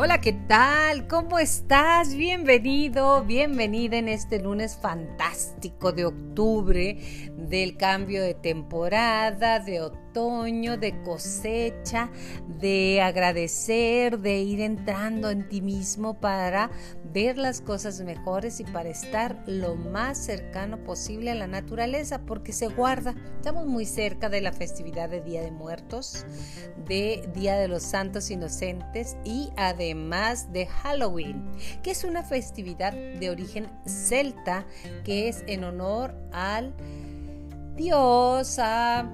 Hola, 0.00 0.20
¿qué 0.20 0.32
tal? 0.32 1.08
¿Cómo 1.08 1.40
estás? 1.40 2.14
Bienvenido, 2.14 3.24
bienvenida 3.24 3.96
en 3.96 4.06
este 4.06 4.38
lunes 4.38 4.78
fantástico 4.80 5.90
de 5.90 6.04
octubre, 6.04 7.32
del 7.36 7.76
cambio 7.76 8.22
de 8.22 8.34
temporada, 8.34 9.58
de 9.58 9.80
otoño, 9.80 10.76
de 10.76 11.02
cosecha, 11.02 12.12
de 12.46 13.00
agradecer, 13.02 14.20
de 14.20 14.38
ir 14.38 14.60
entrando 14.60 15.30
en 15.30 15.48
ti 15.48 15.62
mismo 15.62 16.20
para 16.20 16.70
ver 17.12 17.38
las 17.38 17.60
cosas 17.60 18.00
mejores 18.00 18.60
y 18.60 18.64
para 18.64 18.88
estar 18.88 19.42
lo 19.46 19.76
más 19.76 20.18
cercano 20.18 20.82
posible 20.84 21.30
a 21.30 21.34
la 21.34 21.46
naturaleza, 21.46 22.20
porque 22.20 22.52
se 22.52 22.68
guarda. 22.68 23.14
Estamos 23.36 23.66
muy 23.66 23.86
cerca 23.86 24.28
de 24.28 24.40
la 24.40 24.52
festividad 24.52 25.08
de 25.08 25.20
Día 25.20 25.42
de 25.42 25.50
Muertos, 25.50 26.26
de 26.86 27.28
Día 27.34 27.56
de 27.56 27.68
los 27.68 27.82
Santos 27.82 28.30
Inocentes 28.30 29.16
y 29.24 29.50
además 29.56 30.52
de 30.52 30.66
Halloween, 30.66 31.50
que 31.82 31.92
es 31.92 32.04
una 32.04 32.22
festividad 32.22 32.92
de 32.92 33.30
origen 33.30 33.68
celta 33.86 34.66
que 35.04 35.28
es 35.28 35.44
en 35.46 35.64
honor 35.64 36.14
al 36.32 36.74
dios, 37.76 38.58
a, 38.58 39.08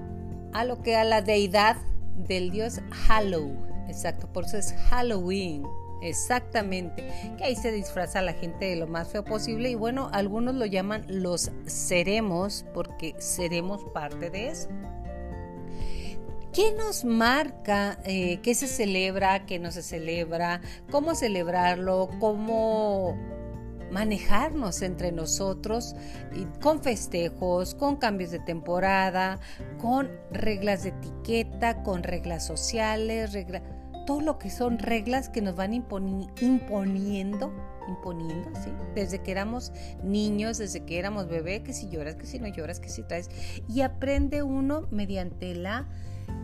lo 0.65 0.81
que 0.81 0.95
a 0.95 1.03
la 1.03 1.21
deidad 1.21 1.77
del 2.15 2.51
dios 2.51 2.81
Hallow. 3.07 3.55
Exacto, 3.87 4.27
por 4.31 4.45
eso 4.45 4.57
es 4.57 4.73
Halloween. 4.89 5.63
Exactamente, 6.01 7.07
que 7.37 7.43
ahí 7.43 7.55
se 7.55 7.71
disfraza 7.71 8.21
la 8.21 8.33
gente 8.33 8.65
de 8.65 8.75
lo 8.75 8.87
más 8.87 9.07
feo 9.07 9.23
posible. 9.23 9.69
Y 9.69 9.75
bueno, 9.75 10.09
algunos 10.11 10.55
lo 10.55 10.65
llaman 10.65 11.05
los 11.07 11.51
seremos 11.65 12.65
porque 12.73 13.15
seremos 13.17 13.83
parte 13.93 14.29
de 14.29 14.49
eso. 14.49 14.69
¿Qué 16.53 16.73
nos 16.73 17.03
marca 17.03 17.99
eh, 18.05 18.39
qué 18.41 18.55
se 18.55 18.67
celebra, 18.67 19.45
qué 19.45 19.59
no 19.59 19.71
se 19.71 19.81
celebra, 19.81 20.61
cómo 20.89 21.13
celebrarlo, 21.13 22.09
cómo 22.19 23.17
manejarnos 23.91 24.81
entre 24.81 25.11
nosotros 25.11 25.95
con 26.61 26.81
festejos, 26.81 27.75
con 27.75 27.97
cambios 27.97 28.31
de 28.31 28.39
temporada, 28.39 29.39
con 29.79 30.09
reglas 30.31 30.83
de 30.83 30.89
etiqueta, 30.89 31.83
con 31.83 32.03
reglas 32.03 32.45
sociales, 32.45 33.33
todo 34.05 34.21
lo 34.21 34.37
que 34.37 34.49
son 34.49 34.79
reglas 34.79 35.29
que 35.29 35.41
nos 35.41 35.55
van 35.55 35.73
imponiendo, 35.73 37.53
imponiendo, 37.87 38.49
¿sí? 38.63 38.71
Desde 38.93 39.19
que 39.19 39.31
éramos 39.31 39.71
niños, 40.03 40.57
desde 40.57 40.85
que 40.85 40.99
éramos 40.99 41.27
bebé, 41.27 41.63
que 41.63 41.73
si 41.73 41.89
lloras, 41.89 42.15
que 42.15 42.25
si 42.25 42.39
no 42.39 42.47
lloras, 42.47 42.79
que 42.79 42.89
si 42.89 43.03
traes. 43.03 43.29
Y 43.67 43.81
aprende 43.81 44.43
uno 44.43 44.87
mediante 44.91 45.55
la 45.55 45.87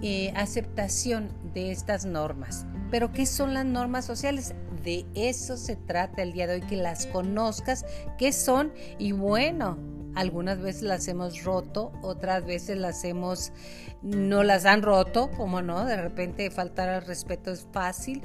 eh, 0.01 0.33
aceptación 0.35 1.29
de 1.53 1.71
estas 1.71 2.05
normas. 2.05 2.65
Pero 2.89 3.11
¿qué 3.11 3.25
son 3.25 3.53
las 3.53 3.65
normas 3.65 4.05
sociales? 4.05 4.53
De 4.83 5.05
eso 5.13 5.57
se 5.57 5.75
trata 5.75 6.23
el 6.23 6.33
día 6.33 6.47
de 6.47 6.55
hoy, 6.55 6.61
que 6.61 6.75
las 6.75 7.05
conozcas, 7.05 7.85
qué 8.17 8.33
son 8.33 8.73
y 8.97 9.11
bueno, 9.11 9.77
algunas 10.15 10.59
veces 10.59 10.83
las 10.83 11.07
hemos 11.07 11.43
roto, 11.43 11.91
otras 12.01 12.45
veces 12.45 12.77
las 12.77 13.03
hemos, 13.03 13.51
no 14.01 14.43
las 14.43 14.65
han 14.65 14.81
roto, 14.81 15.29
como 15.31 15.61
no, 15.61 15.85
de 15.85 15.97
repente 15.97 16.49
faltar 16.51 16.89
al 16.89 17.05
respeto 17.05 17.51
es 17.51 17.67
fácil. 17.71 18.21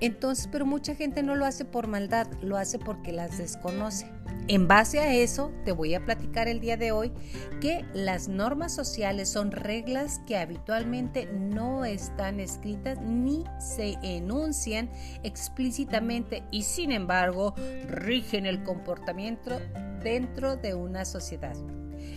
Entonces, 0.00 0.48
pero 0.50 0.66
mucha 0.66 0.94
gente 0.94 1.22
no 1.22 1.34
lo 1.34 1.44
hace 1.44 1.64
por 1.64 1.86
maldad, 1.86 2.26
lo 2.42 2.56
hace 2.56 2.78
porque 2.78 3.12
las 3.12 3.38
desconoce. 3.38 4.10
En 4.48 4.66
base 4.66 4.98
a 4.98 5.14
eso, 5.14 5.52
te 5.64 5.72
voy 5.72 5.94
a 5.94 6.04
platicar 6.04 6.48
el 6.48 6.60
día 6.60 6.76
de 6.76 6.90
hoy 6.90 7.12
que 7.60 7.84
las 7.94 8.28
normas 8.28 8.74
sociales 8.74 9.28
son 9.28 9.52
reglas 9.52 10.20
que 10.26 10.36
habitualmente 10.36 11.26
no 11.32 11.84
están 11.84 12.40
escritas 12.40 13.00
ni 13.00 13.44
se 13.58 13.96
enuncian 14.02 14.90
explícitamente 15.22 16.42
y 16.50 16.62
sin 16.62 16.90
embargo 16.90 17.54
rigen 17.86 18.46
el 18.46 18.62
comportamiento 18.64 19.60
dentro 20.02 20.56
de 20.56 20.74
una 20.74 21.04
sociedad. 21.04 21.54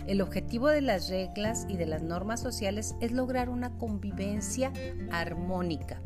El 0.06 0.20
objetivo 0.20 0.68
de 0.68 0.80
las 0.80 1.08
reglas 1.08 1.66
y 1.68 1.76
de 1.76 1.86
las 1.86 2.02
normas 2.02 2.40
sociales 2.40 2.94
es 3.00 3.12
lograr 3.12 3.48
una 3.48 3.70
convivencia 3.78 4.72
armónica. 5.10 6.02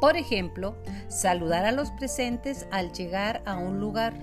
Por 0.00 0.16
ejemplo, 0.16 0.76
saludar 1.08 1.64
a 1.64 1.72
los 1.72 1.90
presentes 1.92 2.66
al 2.70 2.92
llegar 2.92 3.42
a 3.46 3.56
un 3.56 3.80
lugar 3.80 4.14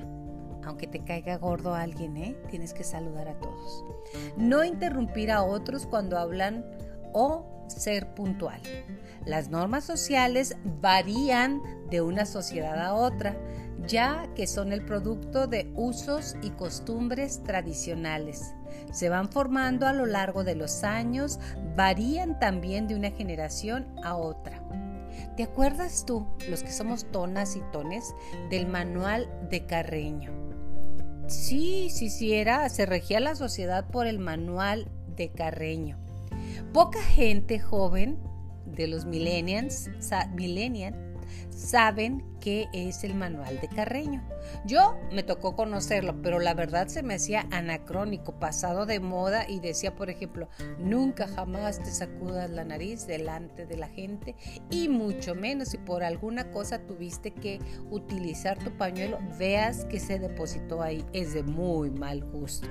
aunque 0.65 0.87
te 0.87 1.03
caiga 1.03 1.37
gordo 1.37 1.73
a 1.73 1.81
alguien, 1.81 2.17
¿eh? 2.17 2.35
tienes 2.49 2.73
que 2.73 2.83
saludar 2.83 3.27
a 3.27 3.39
todos. 3.39 3.85
No 4.35 4.63
interrumpir 4.63 5.31
a 5.31 5.43
otros 5.43 5.85
cuando 5.85 6.17
hablan 6.17 6.65
o 7.13 7.65
ser 7.67 8.13
puntual. 8.13 8.61
Las 9.25 9.49
normas 9.49 9.83
sociales 9.83 10.55
varían 10.81 11.61
de 11.89 12.01
una 12.01 12.25
sociedad 12.25 12.79
a 12.79 12.93
otra, 12.93 13.37
ya 13.87 14.27
que 14.35 14.47
son 14.47 14.71
el 14.71 14.83
producto 14.83 15.47
de 15.47 15.71
usos 15.75 16.35
y 16.41 16.51
costumbres 16.51 17.43
tradicionales. 17.43 18.53
Se 18.91 19.09
van 19.09 19.29
formando 19.31 19.87
a 19.87 19.93
lo 19.93 20.05
largo 20.05 20.43
de 20.43 20.55
los 20.55 20.83
años, 20.83 21.39
varían 21.75 22.39
también 22.39 22.87
de 22.87 22.95
una 22.95 23.11
generación 23.11 23.87
a 24.03 24.15
otra. 24.15 24.61
¿Te 25.35 25.43
acuerdas 25.43 26.05
tú, 26.05 26.25
los 26.49 26.63
que 26.63 26.71
somos 26.71 27.11
tonas 27.11 27.57
y 27.57 27.61
tones, 27.73 28.15
del 28.49 28.67
manual 28.67 29.29
de 29.49 29.65
Carreño? 29.65 30.31
Sí, 31.27 31.89
sí, 31.89 32.09
sí, 32.09 32.33
era, 32.33 32.69
se 32.69 32.85
regía 32.85 33.19
la 33.19 33.35
sociedad 33.35 33.89
por 33.89 34.07
el 34.07 34.19
manual 34.19 34.87
de 35.15 35.31
Carreño. 35.31 35.97
Poca 36.71 37.01
gente 37.01 37.59
joven 37.59 38.17
de 38.65 38.87
los 38.87 39.05
millennials, 39.05 39.89
millennials 40.35 40.95
saben 41.49 42.23
qué 42.39 42.67
es 42.73 43.03
el 43.03 43.15
manual 43.15 43.59
de 43.59 43.67
Carreño. 43.67 44.23
Yo 44.65 44.95
me 45.11 45.23
tocó 45.23 45.55
conocerlo, 45.55 46.21
pero 46.21 46.39
la 46.39 46.53
verdad 46.53 46.87
se 46.87 47.01
me 47.01 47.15
hacía 47.15 47.47
anacrónico, 47.51 48.39
pasado 48.39 48.85
de 48.85 48.99
moda 48.99 49.49
y 49.49 49.59
decía, 49.59 49.95
por 49.95 50.09
ejemplo, 50.09 50.49
nunca 50.77 51.27
jamás 51.27 51.79
te 51.79 51.89
sacudas 51.91 52.49
la 52.51 52.63
nariz 52.63 53.07
delante 53.07 53.65
de 53.65 53.77
la 53.77 53.87
gente 53.87 54.35
y 54.69 54.89
mucho 54.89 55.33
menos 55.33 55.69
si 55.69 55.77
por 55.77 56.03
alguna 56.03 56.51
cosa 56.51 56.79
tuviste 56.79 57.31
que 57.31 57.59
utilizar 57.89 58.59
tu 58.59 58.77
pañuelo, 58.77 59.19
veas 59.39 59.85
que 59.85 59.99
se 59.99 60.19
depositó 60.19 60.81
ahí. 60.81 61.03
Es 61.13 61.33
de 61.33 61.43
muy 61.43 61.89
mal 61.89 62.23
gusto. 62.23 62.67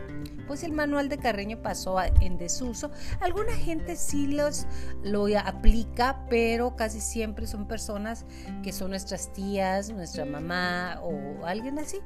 Pues 0.47 0.63
el 0.63 0.73
manual 0.73 1.09
de 1.09 1.19
Carreño 1.19 1.63
pasó 1.63 1.97
en 2.21 2.39
desuso. 2.39 2.91
Alguna 3.21 3.53
gente 3.53 3.97
sí 3.97 4.27
los, 4.27 4.67
lo 5.03 5.25
aplica, 5.39 6.27
pero 6.29 6.77
casi 6.77 7.01
siempre 7.01 7.47
son 7.47 7.67
personas 7.67 8.27
que 8.63 8.73
son 8.73 8.91
nuestras 8.91 9.33
tías, 9.33 9.91
nuestra 9.91 10.25
mamá 10.25 11.01
o 11.03 11.45
alguien 11.47 11.79
así. 11.79 11.99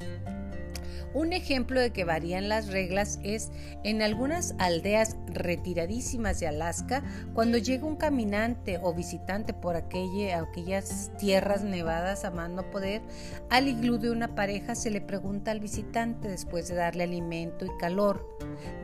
Un 1.15 1.33
ejemplo 1.33 1.81
de 1.81 1.91
que 1.91 2.05
varían 2.05 2.49
las 2.49 2.69
reglas 2.69 3.19
es 3.23 3.51
en 3.83 4.03
algunas 4.03 4.55
aldeas 4.59 5.17
retiradísimas 5.27 6.39
de 6.39 6.49
Alaska, 6.49 7.03
cuando 7.33 7.57
llega 7.57 7.87
un 7.87 7.97
caminante 7.97 8.79
o 8.83 8.93
visitante 8.93 9.55
por 9.55 9.77
aquellas 9.77 11.11
tierras 11.19 11.65
nevadas 11.65 12.25
a 12.25 12.31
mano 12.31 12.71
poder, 12.71 13.01
al 13.49 13.69
iglú 13.69 13.99
de 13.99 14.11
una 14.11 14.35
pareja 14.35 14.75
se 14.75 14.91
le 14.91 15.01
pregunta 15.01 15.51
al 15.51 15.61
visitante 15.61 16.29
después 16.29 16.69
de 16.69 16.75
darle 16.75 17.05
alimento 17.05 17.65
y 17.65 17.71
calor, 17.81 18.37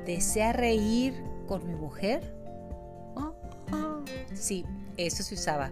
¿desea 0.06 0.53
reír 0.54 1.14
con 1.47 1.66
mi 1.66 1.75
mujer? 1.75 2.34
Oh, 3.16 3.34
oh. 3.72 4.03
Sí, 4.32 4.64
eso 4.97 5.22
se 5.22 5.34
usaba. 5.34 5.70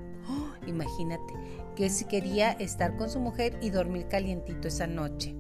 Imagínate 0.66 1.34
que 1.76 1.90
si 1.90 2.04
quería 2.04 2.52
estar 2.52 2.96
con 2.96 3.10
su 3.10 3.20
mujer 3.20 3.58
y 3.60 3.70
dormir 3.70 4.08
calientito 4.08 4.68
esa 4.68 4.86
noche. 4.86 5.34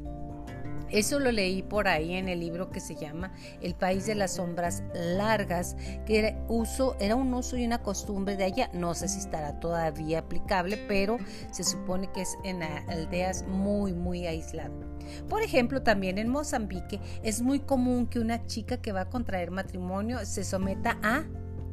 Eso 0.92 1.18
lo 1.18 1.32
leí 1.32 1.62
por 1.62 1.88
ahí 1.88 2.12
en 2.12 2.28
el 2.28 2.40
libro 2.40 2.70
que 2.70 2.78
se 2.78 2.94
llama 2.94 3.32
El 3.62 3.74
país 3.74 4.04
de 4.04 4.14
las 4.14 4.32
sombras 4.32 4.82
largas, 4.92 5.74
que 6.04 6.18
era, 6.18 6.44
uso, 6.48 6.96
era 7.00 7.16
un 7.16 7.32
uso 7.32 7.56
y 7.56 7.64
una 7.64 7.82
costumbre 7.82 8.36
de 8.36 8.44
allá. 8.44 8.70
No 8.74 8.92
sé 8.94 9.08
si 9.08 9.18
estará 9.18 9.58
todavía 9.58 10.18
aplicable, 10.18 10.76
pero 10.88 11.16
se 11.50 11.64
supone 11.64 12.12
que 12.12 12.20
es 12.20 12.36
en 12.44 12.62
aldeas 12.62 13.46
muy, 13.48 13.94
muy 13.94 14.26
aisladas. 14.26 14.86
Por 15.30 15.42
ejemplo, 15.42 15.82
también 15.82 16.18
en 16.18 16.28
Mozambique 16.28 17.00
es 17.22 17.40
muy 17.40 17.60
común 17.60 18.06
que 18.06 18.20
una 18.20 18.46
chica 18.46 18.76
que 18.76 18.92
va 18.92 19.02
a 19.02 19.08
contraer 19.08 19.50
matrimonio 19.50 20.24
se 20.26 20.44
someta 20.44 20.98
a 21.02 21.24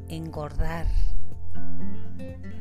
engordar 0.08 0.86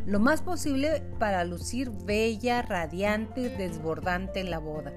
lo 0.09 0.19
más 0.19 0.41
posible 0.41 1.03
para 1.19 1.44
lucir 1.44 1.91
bella, 1.91 2.63
radiante, 2.63 3.50
desbordante 3.50 4.39
en 4.39 4.50
la 4.50 4.57
boda. 4.57 4.91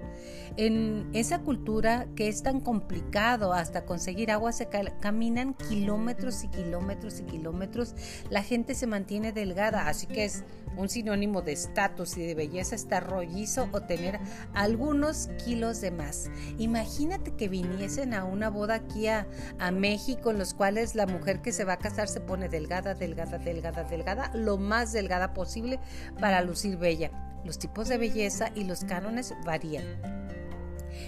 En 0.56 1.08
esa 1.12 1.40
cultura 1.40 2.06
que 2.14 2.28
es 2.28 2.42
tan 2.42 2.60
complicado 2.60 3.52
hasta 3.52 3.84
conseguir 3.84 4.30
agua, 4.30 4.52
se 4.52 4.68
caminan 5.00 5.54
kilómetros 5.54 6.44
y 6.44 6.48
kilómetros 6.48 7.20
y 7.20 7.24
kilómetros. 7.24 7.94
La 8.30 8.42
gente 8.42 8.74
se 8.74 8.86
mantiene 8.86 9.32
delgada, 9.32 9.88
así 9.88 10.06
que 10.06 10.24
es 10.24 10.44
un 10.76 10.88
sinónimo 10.88 11.42
de 11.42 11.52
estatus 11.52 12.16
y 12.16 12.26
de 12.26 12.34
belleza 12.34 12.74
estar 12.74 13.08
rollizo 13.08 13.68
o 13.72 13.80
tener 13.82 14.18
algunos 14.54 15.28
kilos 15.44 15.80
de 15.80 15.90
más. 15.90 16.30
Imagínate 16.58 17.34
que 17.34 17.48
viniesen 17.48 18.14
a 18.14 18.24
una 18.24 18.48
boda 18.48 18.74
aquí 18.74 19.08
a, 19.08 19.26
México 19.72 20.30
en 20.30 20.38
los 20.38 20.54
cuales 20.54 20.94
la 20.94 21.06
mujer 21.06 21.40
que 21.40 21.52
se 21.52 21.64
va 21.64 21.74
a 21.74 21.78
casar 21.78 22.08
se 22.08 22.20
pone 22.20 22.48
delgada, 22.48 22.94
delgada, 22.94 23.38
delgada, 23.38 23.84
delgada, 23.84 24.30
más 24.58 24.93
delgada 24.93 25.34
posible 25.34 25.81
para 26.20 26.43
lucir 26.43 26.76
bella. 26.76 27.10
los 27.44 27.58
tipos 27.58 27.88
de 27.88 27.99
belleza 27.99 28.50
y 28.54 28.62
los 28.62 28.84
cánones 28.84 29.34
varían. 29.44 29.84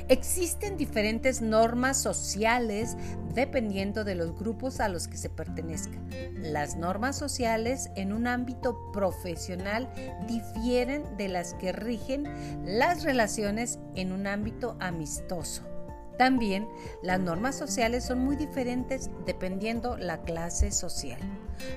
Existen 0.08 0.76
diferentes 0.76 1.41
normas 1.41 2.00
sociales 2.00 2.96
dependiendo 3.35 4.05
de 4.05 4.14
los 4.14 4.38
grupos 4.38 4.81
a 4.81 4.88
los 4.88 5.08
que 5.08 5.17
se 5.17 5.31
pertenezca. 5.31 5.99
Las 6.35 6.76
normas 6.76 7.17
sociales 7.17 7.91
en 7.96 8.12
un 8.12 8.26
ámbito 8.26 8.93
profesional 8.93 9.88
difieren 10.29 11.17
de 11.17 11.29
las 11.29 11.55
que 11.55 11.73
rigen 11.73 12.25
las 12.64 13.02
relaciones 13.02 13.79
en 13.94 14.12
un 14.12 14.26
ámbito 14.26 14.76
amistoso. 14.81 15.62
También 16.19 16.69
las 17.02 17.19
normas 17.19 17.56
sociales 17.56 18.05
son 18.05 18.20
muy 18.20 18.37
diferentes 18.37 19.11
dependiendo 19.26 19.97
la 19.97 20.23
clase 20.23 20.70
social. 20.70 21.19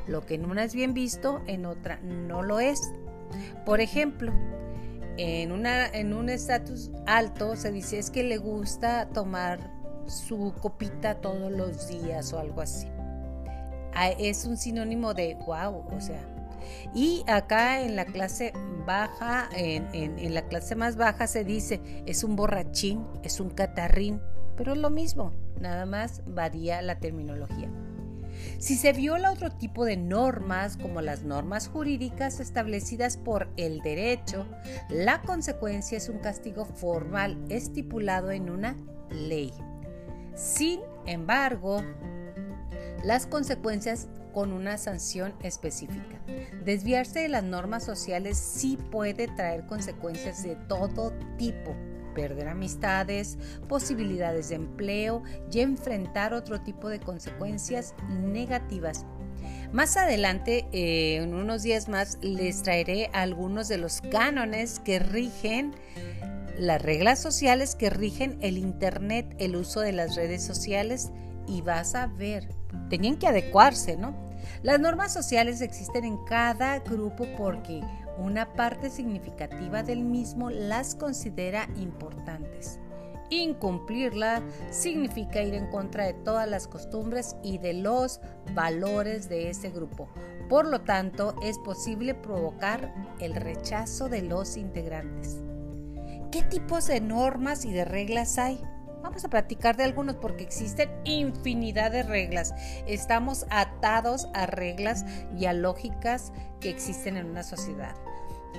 Lo 0.07 0.25
que 0.25 0.35
en 0.35 0.45
una 0.45 0.63
es 0.63 0.73
bien 0.73 0.93
visto, 0.93 1.41
en 1.47 1.65
otra 1.65 1.99
no 2.01 2.43
lo 2.43 2.59
es. 2.59 2.81
Por 3.65 3.81
ejemplo, 3.81 4.31
en, 5.17 5.51
una, 5.51 5.87
en 5.87 6.13
un 6.13 6.29
estatus 6.29 6.91
alto 7.05 7.55
se 7.55 7.71
dice 7.71 7.99
es 7.99 8.11
que 8.11 8.23
le 8.23 8.37
gusta 8.37 9.09
tomar 9.09 9.59
su 10.07 10.53
copita 10.61 11.15
todos 11.15 11.51
los 11.51 11.87
días 11.87 12.31
o 12.33 12.39
algo 12.39 12.61
así. 12.61 12.87
Ah, 13.93 14.09
es 14.09 14.45
un 14.45 14.57
sinónimo 14.57 15.13
de 15.13 15.35
wow, 15.45 15.83
o 15.91 15.99
sea. 15.99 16.21
Y 16.93 17.23
acá 17.27 17.81
en 17.81 17.95
la 17.95 18.05
clase 18.05 18.53
baja, 18.85 19.49
en, 19.55 19.87
en 19.93 20.33
la 20.33 20.43
clase 20.43 20.75
más 20.75 20.95
baja 20.95 21.27
se 21.27 21.43
dice 21.43 21.81
es 22.05 22.23
un 22.23 22.35
borrachín, 22.35 23.05
es 23.23 23.39
un 23.39 23.49
catarrín, 23.49 24.21
pero 24.55 24.73
es 24.73 24.77
lo 24.77 24.89
mismo, 24.89 25.33
nada 25.59 25.85
más 25.85 26.21
varía 26.25 26.81
la 26.81 26.99
terminología. 26.99 27.69
Si 28.59 28.75
se 28.75 28.93
viola 28.93 29.31
otro 29.31 29.51
tipo 29.51 29.85
de 29.85 29.97
normas, 29.97 30.77
como 30.77 31.01
las 31.01 31.23
normas 31.23 31.67
jurídicas 31.67 32.39
establecidas 32.39 33.17
por 33.17 33.49
el 33.57 33.81
derecho, 33.81 34.45
la 34.89 35.21
consecuencia 35.21 35.97
es 35.97 36.09
un 36.09 36.19
castigo 36.19 36.65
formal 36.65 37.37
estipulado 37.49 38.31
en 38.31 38.49
una 38.49 38.75
ley. 39.09 39.53
Sin 40.35 40.79
embargo, 41.05 41.83
las 43.03 43.25
consecuencias 43.27 44.07
con 44.33 44.53
una 44.53 44.77
sanción 44.77 45.33
específica. 45.41 46.21
Desviarse 46.63 47.21
de 47.21 47.29
las 47.29 47.43
normas 47.43 47.83
sociales 47.83 48.37
sí 48.37 48.77
puede 48.91 49.27
traer 49.27 49.65
consecuencias 49.65 50.43
de 50.43 50.55
todo 50.67 51.11
tipo 51.37 51.75
perder 52.17 52.47
amistades, 52.47 53.37
posibilidades 53.69 54.49
de 54.49 54.55
empleo 54.55 55.21
y 55.51 55.59
enfrentar 55.59 56.33
otro 56.33 56.59
tipo 56.61 56.89
de 56.89 56.99
consecuencias 56.99 57.93
negativas. 58.09 59.05
Más 59.71 59.97
adelante, 59.97 60.65
eh, 60.71 61.17
en 61.17 61.35
unos 61.35 61.61
días 61.61 61.87
más, 61.87 62.17
les 62.21 62.63
traeré 62.63 63.11
algunos 63.13 63.67
de 63.67 63.77
los 63.77 64.01
cánones 64.01 64.79
que 64.79 64.97
rigen 64.97 65.75
las 66.57 66.81
reglas 66.81 67.19
sociales 67.19 67.75
que 67.75 67.91
rigen 67.91 68.39
el 68.41 68.57
Internet, 68.57 69.35
el 69.37 69.55
uso 69.55 69.81
de 69.81 69.91
las 69.91 70.15
redes 70.15 70.43
sociales 70.43 71.11
y 71.47 71.61
vas 71.61 71.93
a 71.93 72.07
ver, 72.07 72.49
tenían 72.89 73.17
que 73.17 73.27
adecuarse, 73.27 73.95
¿no? 73.95 74.15
Las 74.63 74.79
normas 74.79 75.13
sociales 75.13 75.61
existen 75.61 76.03
en 76.03 76.17
cada 76.25 76.79
grupo 76.79 77.27
porque 77.37 77.81
una 78.17 78.53
parte 78.53 78.89
significativa 78.89 79.83
del 79.83 80.03
mismo 80.03 80.49
las 80.49 80.95
considera 80.95 81.67
importantes. 81.77 82.79
Incumplirla 83.29 84.41
significa 84.69 85.41
ir 85.41 85.53
en 85.53 85.67
contra 85.67 86.05
de 86.05 86.13
todas 86.13 86.47
las 86.47 86.67
costumbres 86.67 87.35
y 87.43 87.57
de 87.57 87.73
los 87.73 88.21
valores 88.53 89.27
de 89.27 89.49
ese 89.49 89.69
grupo. 89.69 90.07
Por 90.47 90.65
lo 90.65 90.81
tanto, 90.81 91.35
es 91.43 91.59
posible 91.59 92.13
provocar 92.13 92.93
el 93.19 93.35
rechazo 93.35 94.07
de 94.07 94.21
los 94.21 94.55
integrantes. 94.55 95.37
¿Qué 96.31 96.41
tipos 96.43 96.87
de 96.87 97.01
normas 97.01 97.65
y 97.65 97.73
de 97.73 97.83
reglas 97.83 98.37
hay? 98.37 98.61
Vamos 99.01 99.23
a 99.25 99.29
platicar 99.29 99.77
de 99.77 99.83
algunos 99.83 100.15
porque 100.15 100.43
existen 100.43 100.89
infinidad 101.03 101.91
de 101.91 102.03
reglas. 102.03 102.53
Estamos 102.87 103.45
atados 103.49 104.27
a 104.33 104.45
reglas 104.45 105.05
y 105.37 105.45
a 105.45 105.53
lógicas 105.53 106.31
que 106.59 106.69
existen 106.69 107.17
en 107.17 107.27
una 107.27 107.43
sociedad. 107.43 107.95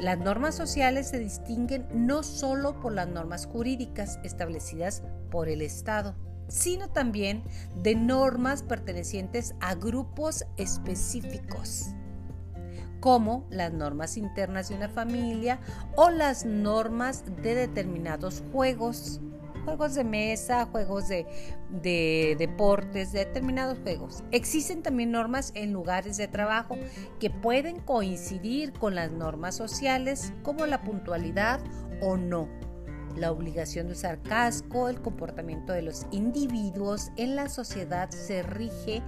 Las 0.00 0.18
normas 0.18 0.54
sociales 0.54 1.08
se 1.08 1.18
distinguen 1.18 1.86
no 1.92 2.22
solo 2.22 2.78
por 2.80 2.92
las 2.92 3.08
normas 3.08 3.46
jurídicas 3.46 4.20
establecidas 4.22 5.02
por 5.30 5.48
el 5.48 5.60
Estado, 5.60 6.14
sino 6.46 6.88
también 6.88 7.42
de 7.82 7.96
normas 7.96 8.62
pertenecientes 8.62 9.54
a 9.60 9.74
grupos 9.74 10.44
específicos 10.56 11.88
como 13.00 13.46
las 13.50 13.72
normas 13.72 14.16
internas 14.16 14.68
de 14.68 14.74
una 14.74 14.88
familia 14.88 15.60
o 15.96 16.10
las 16.10 16.44
normas 16.44 17.24
de 17.42 17.54
determinados 17.54 18.42
juegos 18.52 19.20
juegos 19.68 19.94
de 19.94 20.04
mesa, 20.04 20.64
juegos 20.64 21.08
de, 21.08 22.36
deportes, 22.38 23.12
determinados 23.12 23.78
juegos. 23.80 24.24
Existen 24.30 24.82
también 24.82 25.10
normas 25.10 25.52
en 25.54 25.74
lugares 25.74 26.16
de 26.16 26.26
trabajo 26.26 26.76
que 27.20 27.28
pueden 27.28 27.80
coincidir 27.80 28.72
con 28.72 28.94
las 28.94 29.12
normas 29.12 29.54
sociales 29.54 30.32
como 30.42 30.64
la 30.64 30.82
puntualidad 30.82 31.60
o 32.00 32.16
no 32.16 32.48
la 33.16 33.32
obligación 33.32 33.88
de 33.88 33.94
usar 33.94 34.22
casco, 34.22 34.88
el 34.88 35.02
comportamiento 35.02 35.72
de 35.72 35.82
los 35.82 36.06
individuos 36.12 37.10
en 37.16 37.34
la 37.34 37.48
sociedad 37.48 38.10
se 38.10 38.44
rige 38.44 39.02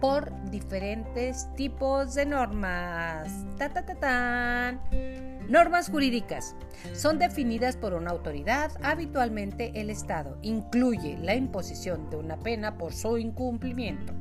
por 0.00 0.32
diferentes 0.50 1.48
tipos 1.54 2.14
de 2.14 2.26
normas. 2.26 3.30
Ta, 3.58 3.68
ta, 3.68 3.86
ta, 3.86 5.31
Normas 5.48 5.90
jurídicas. 5.90 6.54
Son 6.94 7.18
definidas 7.18 7.76
por 7.76 7.94
una 7.94 8.10
autoridad, 8.10 8.70
habitualmente 8.82 9.72
el 9.74 9.90
Estado. 9.90 10.38
Incluye 10.42 11.18
la 11.18 11.34
imposición 11.34 12.10
de 12.10 12.16
una 12.16 12.38
pena 12.38 12.78
por 12.78 12.92
su 12.92 13.18
incumplimiento 13.18 14.12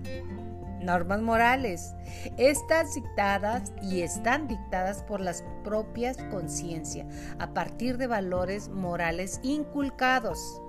normas 0.82 1.22
morales. 1.22 1.96
Estas 2.38 2.96
dictadas 2.96 3.72
y 3.82 4.02
están 4.02 4.48
dictadas 4.48 5.04
por 5.04 5.22
las 5.22 5.44
propias 5.64 6.18
conciencias 6.30 7.08
a 7.40 7.54
partir 7.54 7.98
de 7.98 8.08
valores 8.08 8.70
morales 8.70 9.40
inculcados. 9.44 10.62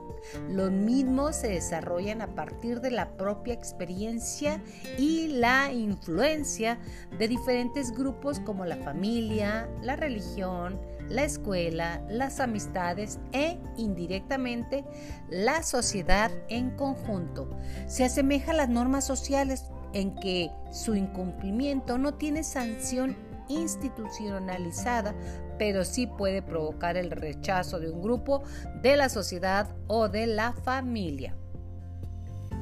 Los 0.49 0.70
mismos 0.70 1.37
se 1.37 1.49
desarrollan 1.49 2.23
a 2.23 2.35
partir 2.35 2.81
de 2.81 2.91
la 2.91 3.17
propia 3.17 3.55
experiencia 3.55 4.62
y 4.99 5.29
la 5.29 5.73
influencia 5.73 6.79
de 7.19 7.29
diferentes 7.29 7.93
grupos 7.93 8.41
como 8.41 8.64
la 8.64 8.76
familia, 8.76 9.69
la 9.82 9.97
religión, 9.97 10.81
la 11.08 11.25
escuela, 11.25 12.03
las 12.08 12.41
amistades 12.41 13.19
e 13.32 13.58
indirectamente 13.77 14.84
la 15.29 15.63
sociedad 15.63 16.31
en 16.48 16.70
conjunto. 16.70 17.51
Se 17.86 18.05
asemeja 18.05 18.53
a 18.53 18.55
las 18.55 18.69
normas 18.69 19.06
sociales 19.06 19.67
en 19.93 20.15
que 20.17 20.51
su 20.70 20.94
incumplimiento 20.94 21.98
no 21.98 22.15
tiene 22.15 22.43
sanción 22.44 23.17
institucionalizada, 23.48 25.15
pero 25.62 25.84
sí 25.84 26.08
puede 26.08 26.42
provocar 26.42 26.96
el 26.96 27.12
rechazo 27.12 27.78
de 27.78 27.88
un 27.88 28.02
grupo, 28.02 28.42
de 28.82 28.96
la 28.96 29.08
sociedad 29.08 29.69
o 29.86 30.08
de 30.08 30.26
la 30.26 30.54
familia. 30.54 31.36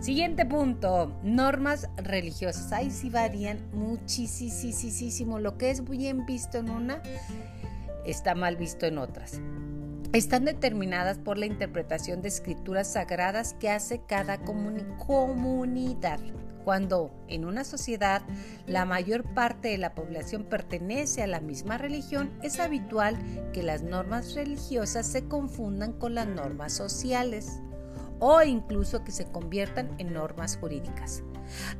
Siguiente 0.01 0.45
punto, 0.45 1.19
normas 1.23 1.89
religiosas. 1.97 2.73
Ahí 2.73 2.91
sí 2.91 3.09
varían 3.09 3.71
muchísimo. 3.73 5.39
Lo 5.39 5.57
que 5.57 5.71
es 5.71 5.83
bien 5.89 6.27
visto 6.27 6.59
en 6.59 6.69
una 6.69 7.03
está 8.05 8.35
mal 8.35 8.57
visto 8.57 8.85
en 8.85 8.99
otras. 8.99 9.41
Están 10.13 10.45
determinadas 10.45 11.17
por 11.17 11.39
la 11.39 11.47
interpretación 11.47 12.21
de 12.21 12.29
escrituras 12.29 12.93
sagradas 12.93 13.55
que 13.55 13.71
hace 13.71 14.03
cada 14.07 14.37
comunidad. 14.43 16.21
Cuando 16.65 17.11
en 17.29 17.45
una 17.45 17.65
sociedad 17.65 18.23
la 18.67 18.85
mayor 18.85 19.25
parte 19.35 19.69
de 19.69 19.79
la 19.79 19.95
población 19.95 20.45
pertenece 20.45 21.23
a 21.23 21.27
la 21.27 21.41
misma 21.41 21.79
religión, 21.79 22.31
es 22.43 22.61
habitual 22.61 23.17
que 23.53 23.63
las 23.63 23.83
normas 23.83 24.35
religiosas 24.35 25.07
se 25.07 25.25
confundan 25.27 25.93
con 25.93 26.15
las 26.15 26.29
normas 26.29 26.73
sociales 26.73 27.61
o 28.19 28.43
incluso 28.43 29.03
que 29.03 29.13
se 29.13 29.25
conviertan 29.25 29.91
en 29.99 30.13
normas 30.13 30.59
jurídicas. 30.59 31.23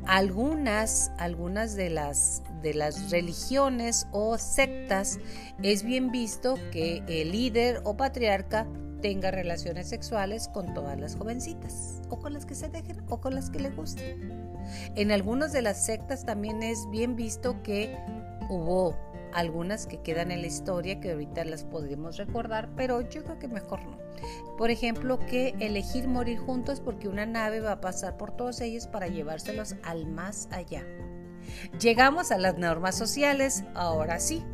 Algunas, 0.07 1.13
algunas 1.19 1.77
de, 1.77 1.91
las, 1.91 2.43
de 2.63 2.75
las 2.75 3.11
religiones 3.11 4.09
o 4.11 4.37
sectas 4.39 5.21
es 5.63 5.85
bien 5.85 6.11
visto 6.11 6.55
que 6.73 7.05
el 7.07 7.33
líder 7.33 7.83
o 7.85 7.97
patriarca 7.97 8.67
tenga 9.01 9.31
relaciones 9.31 9.89
sexuales 9.89 10.49
con 10.49 10.75
todas 10.75 10.99
las 10.99 11.17
jovencitas, 11.17 12.03
o 12.09 12.19
con 12.19 12.33
las 12.35 12.47
que 12.47 12.55
se 12.55 12.69
dejen, 12.69 13.03
o 13.09 13.21
con 13.21 13.35
las 13.35 13.51
que 13.51 13.61
le 13.61 13.71
gusten. 13.71 14.50
En 14.95 15.13
algunas 15.13 15.53
de 15.53 15.63
las 15.63 15.85
sectas 15.85 16.25
también 16.25 16.63
es 16.63 16.89
bien 16.91 17.17
visto 17.17 17.63
que 17.63 17.97
hubo 18.49 18.97
algunas 19.33 19.87
que 19.87 20.01
quedan 20.01 20.31
en 20.31 20.41
la 20.41 20.47
historia 20.49 21.01
que 21.01 21.13
ahorita 21.13 21.45
las 21.45 21.65
podemos 21.65 22.17
recordar, 22.17 22.69
pero 22.77 23.01
yo 23.01 23.23
creo 23.25 23.39
que 23.39 23.49
mejor 23.49 23.85
no. 23.85 23.99
Por 24.59 24.71
ejemplo, 24.71 25.19
que 25.19 25.55
elegir 25.61 26.09
morir 26.09 26.39
juntos 26.39 26.81
porque 26.81 27.09
una 27.09 27.27
nave 27.27 27.61
va 27.61 27.73
a 27.73 27.81
pasar 27.81 28.17
por 28.17 28.33
todos 28.37 28.61
ellos 28.61 28.87
para 28.87 29.09
llevárselos 29.09 29.77
al 29.83 30.07
más 30.07 30.49
allá. 30.51 30.85
Llegamos 31.81 32.31
a 32.31 32.39
las 32.39 32.59
normas 32.59 32.97
sociales, 32.97 33.65
ahora 33.75 34.21
sí. 34.21 34.45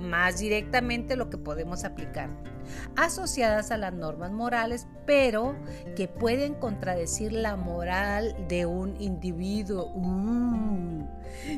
Más 0.00 0.38
directamente 0.38 1.16
lo 1.16 1.30
que 1.30 1.38
podemos 1.38 1.84
aplicar, 1.84 2.30
asociadas 2.96 3.70
a 3.70 3.76
las 3.76 3.92
normas 3.92 4.32
morales, 4.32 4.86
pero 5.06 5.54
que 5.96 6.08
pueden 6.08 6.54
contradecir 6.54 7.32
la 7.32 7.56
moral 7.56 8.34
de 8.48 8.66
un 8.66 9.00
individuo. 9.00 9.92
Uh. 9.94 11.06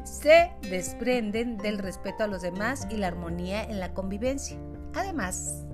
se 0.05 0.53
desprenden 0.71 1.57
del 1.57 1.79
respeto 1.79 2.25
a 2.25 2.27
los 2.27 2.43
demás 2.43 2.87
y 2.91 2.97
la 2.97 3.09
armonía 3.09 3.65
en 3.65 3.81
la 3.81 3.95
convivencia. 3.95 4.59
Además, 4.95 5.65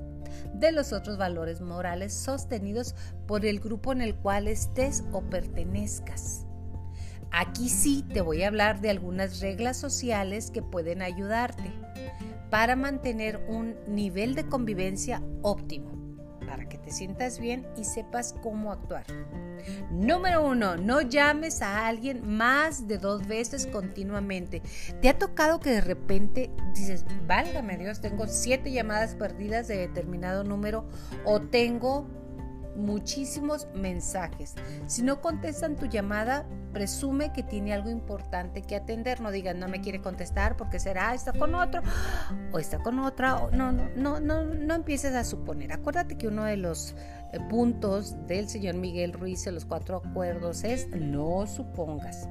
de 0.54 0.72
los 0.72 0.92
otros 0.92 1.18
valores 1.18 1.60
morales 1.60 2.12
sostenidos 2.12 2.94
por 3.26 3.44
el 3.44 3.60
grupo 3.60 3.92
en 3.92 4.00
el 4.00 4.14
cual 4.14 4.48
estés 4.48 5.04
o 5.12 5.22
pertenezcas. 5.22 6.44
Aquí 7.30 7.68
sí 7.68 8.04
te 8.12 8.20
voy 8.20 8.42
a 8.42 8.48
hablar 8.48 8.80
de 8.80 8.90
algunas 8.90 9.40
reglas 9.40 9.76
sociales 9.76 10.50
que 10.50 10.62
pueden 10.62 11.02
ayudarte 11.02 11.70
para 12.50 12.76
mantener 12.76 13.44
un 13.48 13.76
nivel 13.86 14.34
de 14.34 14.46
convivencia 14.46 15.22
óptimo, 15.42 15.90
para 16.46 16.68
que 16.68 16.78
te 16.78 16.90
sientas 16.90 17.38
bien 17.38 17.66
y 17.76 17.84
sepas 17.84 18.34
cómo 18.42 18.72
actuar. 18.72 19.04
Número 19.90 20.46
uno, 20.46 20.76
no 20.76 21.00
llames 21.00 21.62
a 21.62 21.86
alguien 21.86 22.26
más 22.26 22.86
de 22.86 22.98
dos 22.98 23.26
veces 23.26 23.66
continuamente. 23.66 24.62
¿Te 25.02 25.08
ha 25.08 25.18
tocado 25.18 25.60
que 25.60 25.70
de 25.70 25.80
repente 25.80 26.50
dices, 26.74 27.04
válgame 27.26 27.76
Dios, 27.76 28.00
tengo 28.00 28.26
siete 28.28 28.72
llamadas 28.72 29.14
perdidas 29.14 29.68
de 29.68 29.76
determinado 29.76 30.44
número 30.44 30.88
o 31.24 31.40
tengo 31.40 32.06
muchísimos 32.78 33.68
mensajes. 33.74 34.54
Si 34.86 35.02
no 35.02 35.20
contestan 35.20 35.76
tu 35.76 35.86
llamada, 35.86 36.46
presume 36.72 37.32
que 37.32 37.42
tiene 37.42 37.74
algo 37.74 37.90
importante 37.90 38.62
que 38.62 38.76
atender. 38.76 39.20
No 39.20 39.30
digan, 39.30 39.58
no 39.58 39.68
me 39.68 39.80
quiere 39.80 40.00
contestar 40.00 40.56
porque 40.56 40.78
será, 40.78 41.14
está 41.14 41.32
con 41.32 41.54
otro 41.54 41.82
o 42.52 42.58
está 42.58 42.78
con 42.78 42.98
otra. 43.00 43.48
no, 43.52 43.72
no, 43.72 43.88
no, 43.96 44.20
no, 44.20 44.44
no 44.44 44.74
empieces 44.74 45.14
a 45.14 45.24
suponer. 45.24 45.72
Acuérdate 45.72 46.16
que 46.16 46.28
uno 46.28 46.44
de 46.44 46.56
los 46.56 46.94
eh, 47.32 47.40
puntos 47.50 48.16
del 48.26 48.48
señor 48.48 48.76
Miguel 48.76 49.12
Ruiz 49.12 49.46
en 49.46 49.54
los 49.54 49.64
cuatro 49.64 49.96
acuerdos 50.04 50.64
es 50.64 50.88
no 50.88 51.46
supongas. 51.46 52.28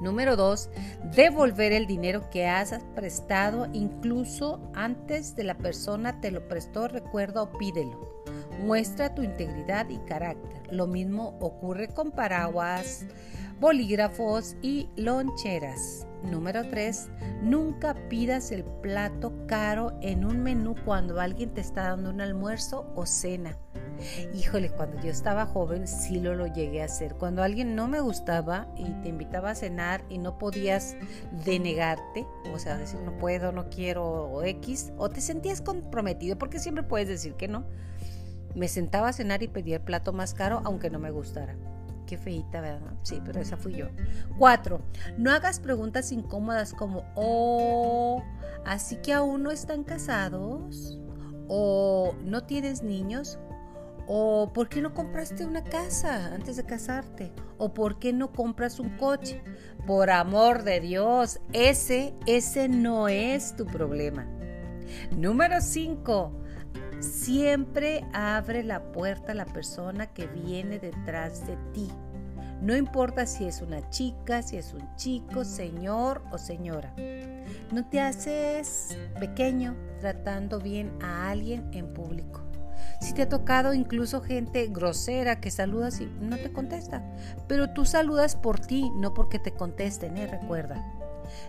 Número 0.00 0.36
dos, 0.36 0.70
devolver 1.16 1.72
el 1.72 1.86
dinero 1.88 2.30
que 2.30 2.46
has 2.46 2.72
prestado 2.94 3.66
incluso 3.72 4.60
antes 4.74 5.34
de 5.34 5.42
la 5.42 5.56
persona 5.56 6.20
te 6.20 6.30
lo 6.30 6.46
prestó, 6.46 6.86
recuerda 6.86 7.42
o 7.42 7.52
pídelo. 7.58 8.17
Muestra 8.58 9.14
tu 9.14 9.22
integridad 9.22 9.88
y 9.88 9.98
carácter. 9.98 10.62
Lo 10.70 10.86
mismo 10.86 11.36
ocurre 11.40 11.88
con 11.88 12.10
paraguas, 12.10 13.06
bolígrafos 13.60 14.56
y 14.62 14.88
loncheras. 14.96 16.06
Número 16.22 16.68
3. 16.68 17.08
Nunca 17.42 17.94
pidas 18.08 18.50
el 18.50 18.64
plato 18.64 19.32
caro 19.46 19.96
en 20.02 20.24
un 20.24 20.42
menú 20.42 20.74
cuando 20.84 21.20
alguien 21.20 21.54
te 21.54 21.60
está 21.60 21.90
dando 21.90 22.10
un 22.10 22.20
almuerzo 22.20 22.92
o 22.96 23.06
cena. 23.06 23.56
Híjole, 24.34 24.70
cuando 24.70 25.00
yo 25.00 25.10
estaba 25.10 25.46
joven 25.46 25.86
sí 25.86 26.20
lo, 26.20 26.34
lo 26.34 26.46
llegué 26.46 26.82
a 26.82 26.86
hacer. 26.86 27.14
Cuando 27.14 27.42
alguien 27.42 27.74
no 27.74 27.88
me 27.88 28.00
gustaba 28.00 28.68
y 28.76 28.84
te 29.02 29.08
invitaba 29.08 29.50
a 29.50 29.54
cenar 29.54 30.04
y 30.08 30.18
no 30.18 30.38
podías 30.38 30.96
denegarte, 31.44 32.26
o 32.52 32.58
sea, 32.58 32.78
decir 32.78 33.00
no 33.00 33.16
puedo, 33.18 33.52
no 33.52 33.68
quiero 33.70 34.04
o 34.04 34.42
X, 34.42 34.92
o 34.98 35.08
te 35.08 35.20
sentías 35.20 35.60
comprometido, 35.60 36.38
porque 36.38 36.58
siempre 36.58 36.84
puedes 36.84 37.08
decir 37.08 37.34
que 37.34 37.48
no. 37.48 37.64
Me 38.54 38.68
sentaba 38.68 39.08
a 39.08 39.12
cenar 39.12 39.42
y 39.42 39.48
pedía 39.48 39.76
el 39.76 39.82
plato 39.82 40.12
más 40.12 40.34
caro 40.34 40.60
aunque 40.64 40.90
no 40.90 40.98
me 40.98 41.10
gustara. 41.10 41.56
Qué 42.06 42.16
feita, 42.16 42.60
¿verdad? 42.62 42.94
Sí, 43.02 43.20
pero 43.24 43.40
esa 43.40 43.58
fui 43.58 43.74
yo. 43.74 43.88
Cuatro, 44.38 44.80
no 45.18 45.30
hagas 45.30 45.60
preguntas 45.60 46.10
incómodas 46.10 46.72
como, 46.72 47.04
oh, 47.14 48.22
así 48.64 48.96
que 48.96 49.12
aún 49.12 49.42
no 49.42 49.50
están 49.50 49.84
casados, 49.84 50.98
o 51.48 52.14
no 52.24 52.44
tienes 52.44 52.82
niños, 52.82 53.38
o 54.06 54.50
por 54.54 54.70
qué 54.70 54.80
no 54.80 54.94
compraste 54.94 55.44
una 55.44 55.62
casa 55.62 56.32
antes 56.34 56.56
de 56.56 56.64
casarte, 56.64 57.30
o 57.58 57.74
por 57.74 57.98
qué 57.98 58.14
no 58.14 58.32
compras 58.32 58.80
un 58.80 58.96
coche. 58.96 59.42
Por 59.86 60.10
amor 60.10 60.64
de 60.64 60.80
Dios, 60.80 61.40
ese, 61.52 62.14
ese 62.26 62.68
no 62.68 63.08
es 63.08 63.54
tu 63.54 63.66
problema. 63.66 64.26
Número 65.14 65.60
cinco, 65.60 66.32
Siempre 67.00 68.04
abre 68.12 68.64
la 68.64 68.92
puerta 68.92 69.32
a 69.32 69.34
la 69.34 69.46
persona 69.46 70.06
que 70.06 70.26
viene 70.26 70.78
detrás 70.78 71.46
de 71.46 71.56
ti. 71.72 71.88
No 72.60 72.74
importa 72.76 73.24
si 73.26 73.44
es 73.44 73.62
una 73.62 73.88
chica, 73.90 74.42
si 74.42 74.56
es 74.56 74.74
un 74.74 74.94
chico, 74.96 75.44
señor 75.44 76.24
o 76.32 76.38
señora. 76.38 76.92
No 77.72 77.86
te 77.88 78.00
haces 78.00 78.98
pequeño 79.20 79.76
tratando 80.00 80.58
bien 80.58 80.92
a 81.00 81.30
alguien 81.30 81.68
en 81.72 81.94
público. 81.94 82.42
Si 83.00 83.14
te 83.14 83.22
ha 83.22 83.28
tocado 83.28 83.74
incluso 83.74 84.20
gente 84.20 84.66
grosera 84.66 85.40
que 85.40 85.52
saludas 85.52 86.00
y 86.00 86.06
no 86.06 86.36
te 86.36 86.52
contesta, 86.52 87.04
pero 87.46 87.70
tú 87.70 87.84
saludas 87.84 88.34
por 88.34 88.58
ti, 88.58 88.90
no 88.96 89.14
porque 89.14 89.38
te 89.38 89.52
contesten, 89.52 90.16
¿eh? 90.16 90.26
recuerda. 90.26 90.97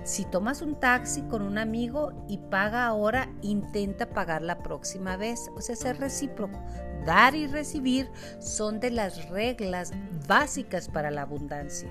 Si 0.04 0.26
tomas 0.26 0.62
un 0.62 0.80
taxi 0.80 1.22
con 1.24 1.42
un 1.42 1.58
amigo 1.58 2.12
y 2.28 2.38
paga 2.38 2.86
ahora, 2.86 3.30
intenta 3.42 4.10
pagar 4.10 4.42
la 4.42 4.60
próxima 4.60 5.18
vez. 5.18 5.50
O 5.56 5.62
sea, 5.62 5.76
ser 5.76 6.00
recíproco. 6.00 6.60
Dar 7.06 7.36
y 7.36 7.48
recibir 7.48 8.12
son 8.40 8.80
de 8.80 8.92
las 8.92 9.30
reglas 9.30 9.92
básicas 10.28 10.90
para 10.90 11.12
la 11.12 11.24
abundancia. 11.24 11.90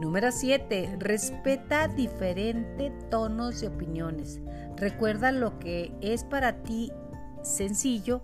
Número 0.00 0.32
7. 0.32 0.96
Respeta 0.98 1.88
diferentes 1.88 2.92
tonos 3.10 3.62
y 3.62 3.66
opiniones. 3.66 4.40
Recuerda 4.76 5.32
lo 5.32 5.58
que 5.58 5.92
es 6.00 6.24
para 6.24 6.62
ti 6.62 6.92
sencillo, 7.44 8.22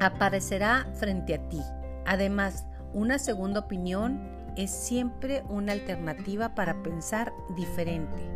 aparecerá 0.00 0.86
frente 0.94 1.34
a 1.34 1.48
ti. 1.48 1.60
Además, 2.04 2.66
una 2.92 3.18
segunda 3.18 3.60
opinión 3.60 4.20
es 4.56 4.70
siempre 4.70 5.42
una 5.48 5.72
alternativa 5.72 6.54
para 6.54 6.82
pensar 6.82 7.32
diferente. 7.56 8.32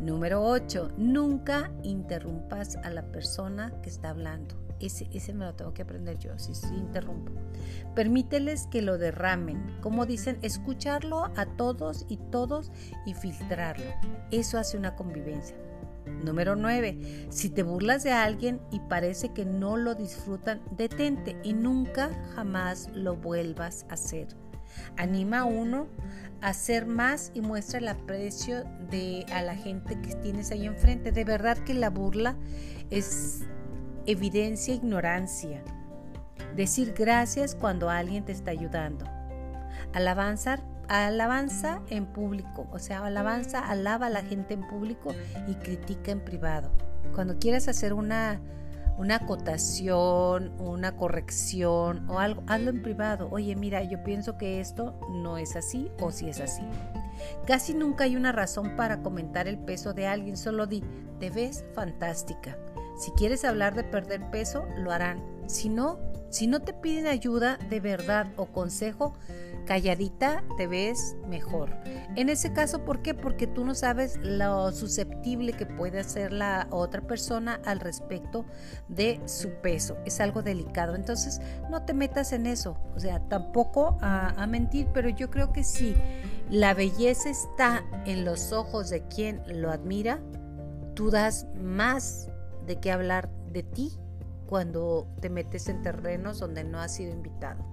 Número 0.00 0.42
8. 0.42 0.92
Nunca 0.96 1.70
interrumpas 1.82 2.76
a 2.76 2.90
la 2.90 3.02
persona 3.02 3.72
que 3.82 3.88
está 3.88 4.10
hablando. 4.10 4.54
Ese, 4.80 5.08
ese 5.12 5.32
me 5.32 5.44
lo 5.44 5.54
tengo 5.54 5.72
que 5.72 5.82
aprender 5.82 6.18
yo, 6.18 6.38
si, 6.38 6.52
interrumpo. 6.74 7.32
Permíteles 7.94 8.66
que 8.66 8.82
lo 8.82 8.98
derramen. 8.98 9.78
Como 9.80 10.04
dicen, 10.04 10.38
escucharlo 10.42 11.30
a 11.36 11.46
todos 11.56 12.06
y 12.08 12.16
todos 12.16 12.70
y 13.06 13.14
filtrarlo. 13.14 13.90
Eso 14.30 14.58
hace 14.58 14.76
una 14.76 14.96
convivencia. 14.96 15.56
Número 16.22 16.54
9. 16.54 17.28
Si 17.30 17.48
te 17.50 17.62
burlas 17.62 18.02
de 18.02 18.12
alguien 18.12 18.60
y 18.70 18.80
parece 18.80 19.32
que 19.32 19.46
no 19.46 19.76
lo 19.76 19.94
disfrutan, 19.94 20.60
detente 20.76 21.36
y 21.42 21.54
nunca 21.54 22.10
jamás 22.34 22.90
lo 22.94 23.16
vuelvas 23.16 23.86
a 23.88 23.94
hacer. 23.94 24.28
Anima 24.96 25.40
a 25.40 25.44
uno 25.44 25.86
a 26.40 26.48
hacer 26.48 26.86
más 26.86 27.30
y 27.34 27.40
muestra 27.40 27.78
el 27.78 27.88
aprecio 27.88 28.64
de 28.90 29.26
a 29.32 29.42
la 29.42 29.56
gente 29.56 30.00
que 30.00 30.14
tienes 30.16 30.50
ahí 30.50 30.66
enfrente. 30.66 31.12
De 31.12 31.24
verdad 31.24 31.58
que 31.58 31.74
la 31.74 31.90
burla 31.90 32.36
es 32.90 33.42
evidencia 34.06 34.74
ignorancia. 34.74 35.62
Decir 36.54 36.94
gracias 36.96 37.54
cuando 37.54 37.90
alguien 37.90 38.24
te 38.24 38.32
está 38.32 38.50
ayudando. 38.50 39.04
Alabanza, 39.92 40.60
alabanza 40.88 41.80
en 41.88 42.06
público, 42.06 42.66
o 42.72 42.78
sea, 42.78 43.04
alabanza 43.04 43.60
alaba 43.60 44.06
a 44.06 44.10
la 44.10 44.22
gente 44.22 44.54
en 44.54 44.66
público 44.66 45.14
y 45.48 45.54
critica 45.54 46.12
en 46.12 46.20
privado. 46.20 46.70
Cuando 47.14 47.38
quieras 47.38 47.68
hacer 47.68 47.92
una 47.92 48.40
una 48.96 49.16
acotación, 49.16 50.52
una 50.58 50.96
corrección 50.96 52.08
o 52.08 52.18
algo, 52.18 52.42
hazlo 52.46 52.70
en 52.70 52.82
privado. 52.82 53.28
Oye, 53.30 53.56
mira, 53.56 53.82
yo 53.82 54.02
pienso 54.04 54.38
que 54.38 54.60
esto 54.60 54.98
no 55.10 55.38
es 55.38 55.56
así 55.56 55.90
o 56.00 56.10
si 56.10 56.28
es 56.28 56.40
así. 56.40 56.62
Casi 57.46 57.74
nunca 57.74 58.04
hay 58.04 58.16
una 58.16 58.32
razón 58.32 58.76
para 58.76 59.02
comentar 59.02 59.48
el 59.48 59.58
peso 59.58 59.94
de 59.94 60.06
alguien, 60.06 60.36
solo 60.36 60.66
di, 60.66 60.82
te 61.18 61.30
ves 61.30 61.64
fantástica. 61.74 62.56
Si 62.96 63.10
quieres 63.12 63.44
hablar 63.44 63.74
de 63.74 63.84
perder 63.84 64.30
peso, 64.30 64.66
lo 64.76 64.92
harán. 64.92 65.22
Si 65.46 65.68
no, 65.68 65.98
si 66.34 66.48
no 66.48 66.62
te 66.62 66.72
piden 66.72 67.06
ayuda 67.06 67.58
de 67.70 67.78
verdad 67.78 68.26
o 68.36 68.46
consejo, 68.46 69.14
calladita 69.66 70.42
te 70.56 70.66
ves 70.66 71.14
mejor. 71.28 71.70
En 72.16 72.28
ese 72.28 72.52
caso, 72.52 72.84
¿por 72.84 73.02
qué? 73.02 73.14
Porque 73.14 73.46
tú 73.46 73.64
no 73.64 73.76
sabes 73.76 74.18
lo 74.20 74.72
susceptible 74.72 75.52
que 75.52 75.64
puede 75.64 76.02
ser 76.02 76.32
la 76.32 76.66
otra 76.70 77.02
persona 77.02 77.60
al 77.64 77.78
respecto 77.78 78.46
de 78.88 79.20
su 79.26 79.50
peso. 79.62 79.96
Es 80.06 80.18
algo 80.18 80.42
delicado. 80.42 80.96
Entonces, 80.96 81.40
no 81.70 81.84
te 81.84 81.94
metas 81.94 82.32
en 82.32 82.46
eso. 82.46 82.76
O 82.96 82.98
sea, 82.98 83.20
tampoco 83.28 83.96
a, 84.00 84.44
mentir, 84.48 84.88
pero 84.92 85.10
yo 85.10 85.30
creo 85.30 85.52
que 85.52 85.62
si 85.62 85.94
la 86.50 86.74
belleza 86.74 87.30
está 87.30 87.84
en 88.06 88.24
los 88.24 88.50
ojos 88.50 88.90
de 88.90 89.06
quien 89.06 89.40
lo 89.46 89.70
admira, 89.70 90.18
tú 90.94 91.12
das 91.12 91.46
más 91.54 92.28
de 92.66 92.80
qué 92.80 92.90
hablar 92.90 93.30
de 93.52 93.62
ti 93.62 93.92
cuando 94.54 95.08
te 95.20 95.30
metes 95.30 95.68
en 95.68 95.82
terrenos 95.82 96.38
donde 96.38 96.62
no 96.62 96.78
has 96.78 96.94
sido 96.94 97.10
invitado. 97.12 97.66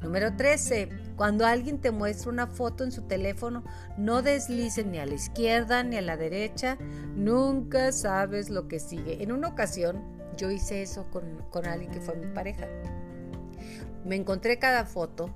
Número 0.00 0.34
13. 0.34 0.88
Cuando 1.16 1.44
alguien 1.44 1.82
te 1.82 1.90
muestra 1.90 2.30
una 2.30 2.46
foto 2.46 2.82
en 2.82 2.92
su 2.92 3.02
teléfono, 3.02 3.62
no 3.98 4.22
deslices 4.22 4.86
ni 4.86 4.98
a 4.98 5.04
la 5.04 5.12
izquierda 5.12 5.82
ni 5.82 5.98
a 5.98 6.00
la 6.00 6.16
derecha. 6.16 6.78
Nunca 7.14 7.92
sabes 7.92 8.48
lo 8.48 8.68
que 8.68 8.80
sigue. 8.80 9.22
En 9.22 9.32
una 9.32 9.48
ocasión 9.48 10.02
yo 10.38 10.50
hice 10.50 10.80
eso 10.80 11.10
con, 11.10 11.42
con 11.50 11.66
alguien 11.66 11.92
que 11.92 12.00
fue 12.00 12.16
mi 12.16 12.32
pareja. 12.32 12.68
Me 14.06 14.16
encontré 14.16 14.58
cada 14.58 14.86
foto. 14.86 15.28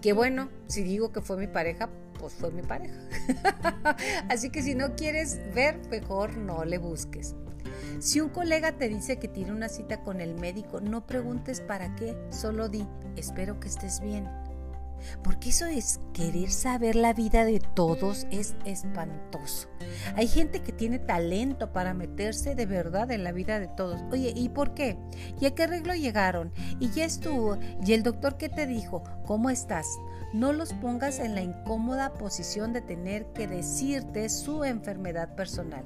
Que 0.00 0.12
bueno, 0.12 0.50
si 0.68 0.84
digo 0.84 1.10
que 1.10 1.20
fue 1.20 1.36
mi 1.36 1.48
pareja, 1.48 1.90
pues 2.20 2.32
fue 2.32 2.52
mi 2.52 2.62
pareja. 2.62 3.00
Así 4.28 4.50
que 4.50 4.62
si 4.62 4.76
no 4.76 4.94
quieres 4.94 5.40
ver, 5.52 5.80
mejor 5.90 6.36
no 6.36 6.64
le 6.64 6.78
busques. 6.78 7.34
Si 8.02 8.20
un 8.20 8.30
colega 8.30 8.72
te 8.72 8.88
dice 8.88 9.20
que 9.20 9.28
tiene 9.28 9.52
una 9.52 9.68
cita 9.68 10.02
con 10.02 10.20
el 10.20 10.34
médico, 10.34 10.80
no 10.80 11.06
preguntes 11.06 11.60
para 11.60 11.94
qué, 11.94 12.18
solo 12.30 12.68
di, 12.68 12.84
espero 13.14 13.60
que 13.60 13.68
estés 13.68 14.00
bien. 14.00 14.28
Porque 15.22 15.50
eso 15.50 15.66
es 15.66 16.00
querer 16.12 16.50
saber 16.50 16.96
la 16.96 17.12
vida 17.12 17.44
de 17.44 17.60
todos, 17.60 18.26
es 18.32 18.56
espantoso. 18.64 19.68
Hay 20.16 20.26
gente 20.26 20.62
que 20.62 20.72
tiene 20.72 20.98
talento 20.98 21.72
para 21.72 21.94
meterse 21.94 22.56
de 22.56 22.66
verdad 22.66 23.12
en 23.12 23.22
la 23.22 23.30
vida 23.30 23.60
de 23.60 23.68
todos. 23.68 24.02
Oye, 24.10 24.32
¿y 24.34 24.48
por 24.48 24.74
qué? 24.74 24.96
¿Y 25.40 25.46
a 25.46 25.54
qué 25.54 25.62
arreglo 25.62 25.94
llegaron? 25.94 26.52
¿Y 26.80 26.90
ya 26.90 27.04
estuvo? 27.04 27.56
¿Y 27.86 27.92
el 27.92 28.02
doctor 28.02 28.36
qué 28.36 28.48
te 28.48 28.66
dijo? 28.66 29.04
¿Cómo 29.26 29.48
estás? 29.48 29.86
No 30.32 30.52
los 30.52 30.72
pongas 30.72 31.20
en 31.20 31.36
la 31.36 31.42
incómoda 31.42 32.14
posición 32.14 32.72
de 32.72 32.80
tener 32.80 33.26
que 33.26 33.46
decirte 33.46 34.28
su 34.28 34.64
enfermedad 34.64 35.36
personal. 35.36 35.84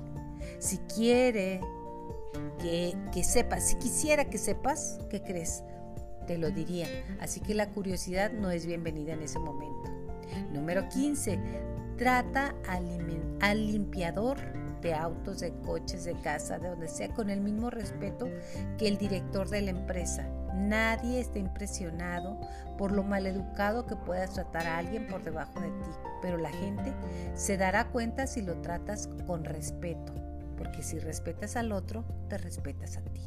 Si 0.58 0.78
quiere 0.78 1.61
que, 2.61 3.25
sepas, 3.25 3.69
si 3.69 3.76
quisiera 3.76 4.26
que 4.26 4.38
sepas, 4.38 4.99
¿qué 5.11 5.23
crees? 5.23 5.62
Te 6.26 6.38
lo 6.38 6.50
diría. 6.50 6.88
Así 7.21 7.40
que 7.40 7.55
la 7.55 7.71
curiosidad 7.71 8.33
no 8.33 8.50
es 8.50 8.66
bienvenida 8.66 9.12
en 9.14 9.23
ese 9.23 9.38
momento. 9.38 9.90
Número 10.52 10.88
15. 10.88 11.38
Trata 11.97 12.55
al, 12.69 13.66
limpiador 13.66 14.38
de 14.83 14.95
autos, 14.95 15.40
de 15.40 15.52
coches, 15.62 16.05
de 16.05 16.14
casa, 16.21 16.59
de 16.59 16.69
donde 16.69 16.88
sea, 16.88 17.09
con 17.09 17.31
el 17.31 17.40
mismo 17.40 17.71
respeto 17.71 18.28
que 18.76 18.88
el 18.88 18.99
director 18.99 19.49
de 19.49 19.62
la 19.62 19.71
empresa. 19.71 20.28
Nadie 20.55 21.21
está 21.21 21.38
impresionado 21.38 22.40
por 22.78 22.93
lo 22.93 23.02
maleducado 23.02 23.87
que 23.87 23.97
puedas 23.97 24.33
tratar 24.35 24.66
a 24.66 24.78
alguien 24.78 25.07
por 25.07 25.23
debajo 25.23 25.61
de 25.61 25.69
ti, 25.69 25.90
pero 26.23 26.38
la 26.38 26.50
gente 26.50 26.93
se 27.35 27.57
dará 27.57 27.88
cuenta 27.88 28.26
si 28.26 28.43
lo 28.43 28.61
tratas 28.62 29.09
con 29.26 29.45
respeto, 29.45 30.14
porque 30.56 30.82
si 30.82 30.98
respetas 30.98 31.56
al 31.56 31.72
otro, 31.72 32.04
te 32.28 32.38
respetas 32.38 32.96
a 32.96 33.02
ti. 33.02 33.22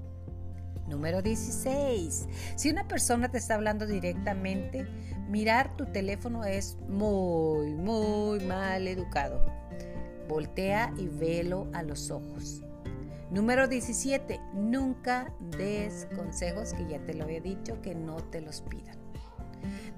Número 0.88 1.22
16. 1.22 2.28
Si 2.56 2.70
una 2.70 2.88
persona 2.88 3.30
te 3.30 3.38
está 3.38 3.56
hablando 3.56 3.86
directamente, 3.86 4.88
mirar 5.30 5.78
tu 5.78 5.86
teléfono 5.86 6.44
es 6.44 6.78
muy, 6.88 7.76
muy 7.76 8.40
mal 8.40 8.88
educado. 8.88 9.40
Voltea 10.28 10.92
y 10.98 11.08
velo 11.08 11.68
a 11.74 11.84
los 11.84 12.10
ojos. 12.10 12.64
Número 13.30 13.68
17. 13.68 14.40
Nunca 14.56 15.32
des 15.56 16.08
consejos, 16.16 16.74
que 16.74 16.88
ya 16.88 17.00
te 17.06 17.14
lo 17.14 17.26
había 17.26 17.42
dicho, 17.42 17.80
que 17.82 17.94
no 17.94 18.18
te 18.18 18.42
los 18.42 18.62
pidan. 18.62 18.98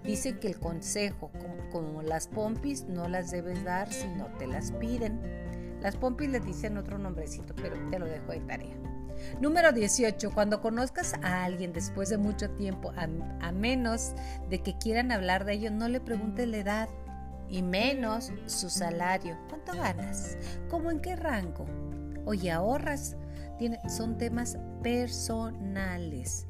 Dicen 0.03 0.39
que 0.39 0.47
el 0.47 0.59
consejo, 0.59 1.31
como, 1.71 2.01
las 2.01 2.27
pompis, 2.27 2.85
no 2.85 3.07
las 3.07 3.31
debes 3.31 3.63
dar 3.63 3.91
si 3.91 4.07
no 4.09 4.25
te 4.37 4.47
las 4.47 4.71
piden. 4.73 5.21
Las 5.81 5.97
pompis 5.97 6.29
le 6.29 6.39
dicen 6.39 6.77
otro 6.77 6.97
nombrecito, 6.97 7.55
pero 7.55 7.75
te 7.89 7.99
lo 7.99 8.05
dejo 8.05 8.31
de 8.31 8.39
tarea. 8.41 8.75
Número 9.39 9.71
18. 9.71 10.31
Cuando 10.31 10.61
conozcas 10.61 11.15
a 11.23 11.43
alguien 11.43 11.73
después 11.73 12.09
de 12.09 12.17
mucho 12.17 12.49
tiempo, 12.51 12.93
a, 12.95 13.51
menos 13.51 14.13
de 14.49 14.61
que 14.61 14.77
quieran 14.77 15.11
hablar 15.11 15.45
de 15.45 15.53
ello, 15.53 15.71
no 15.71 15.87
le 15.87 15.99
preguntes 15.99 16.47
la 16.47 16.57
edad 16.57 16.89
y 17.49 17.61
menos 17.61 18.31
su 18.45 18.69
salario. 18.69 19.37
¿Cuánto 19.49 19.73
ganas? 19.73 20.37
¿Cómo 20.69 20.91
en 20.91 20.99
qué 20.99 21.15
rango? 21.15 21.65
Oye, 22.25 22.51
ahorras. 22.51 23.15
son 23.87 24.17
temas 24.17 24.57
personales. 24.81 26.47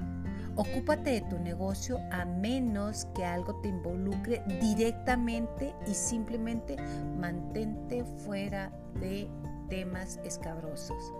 Ocúpate 0.61 1.09
de 1.09 1.21
tu 1.21 1.39
negocio 1.39 1.97
a 2.11 2.23
menos 2.23 3.07
que 3.15 3.25
algo 3.25 3.55
te 3.61 3.69
involucre 3.69 4.43
directamente 4.61 5.73
y 5.87 5.95
simplemente 5.95 6.75
mantente 7.17 8.05
fuera 8.05 8.71
de 8.99 9.27
temas 9.69 10.19
escabrosos 10.23 11.13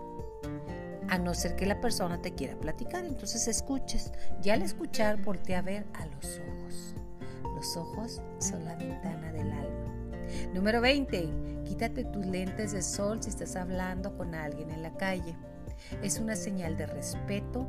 a 1.08 1.18
no 1.18 1.34
ser 1.34 1.56
que 1.56 1.66
la 1.66 1.80
persona 1.80 2.22
te 2.22 2.32
quiera 2.34 2.54
platicar. 2.54 3.04
Entonces 3.04 3.48
escuches. 3.48 4.12
Ya 4.40 4.54
al 4.54 4.62
escuchar, 4.62 5.20
voltea 5.20 5.58
a 5.58 5.62
ver 5.62 5.86
a 5.94 6.06
los 6.06 6.38
ojos. 6.38 6.94
Los 7.56 7.76
ojos 7.76 8.22
son 8.38 8.64
la 8.64 8.76
ventana 8.76 9.32
del 9.32 9.50
alma. 9.50 10.22
Número 10.54 10.80
20. 10.80 11.64
Quítate 11.64 12.04
tus 12.04 12.24
lentes 12.26 12.70
de 12.70 12.82
sol 12.82 13.20
si 13.20 13.30
estás 13.30 13.56
hablando 13.56 14.16
con 14.16 14.36
alguien 14.36 14.70
en 14.70 14.84
la 14.84 14.96
calle. 14.96 15.36
Es 16.00 16.20
una 16.20 16.36
señal 16.36 16.76
de 16.76 16.86
respeto, 16.86 17.66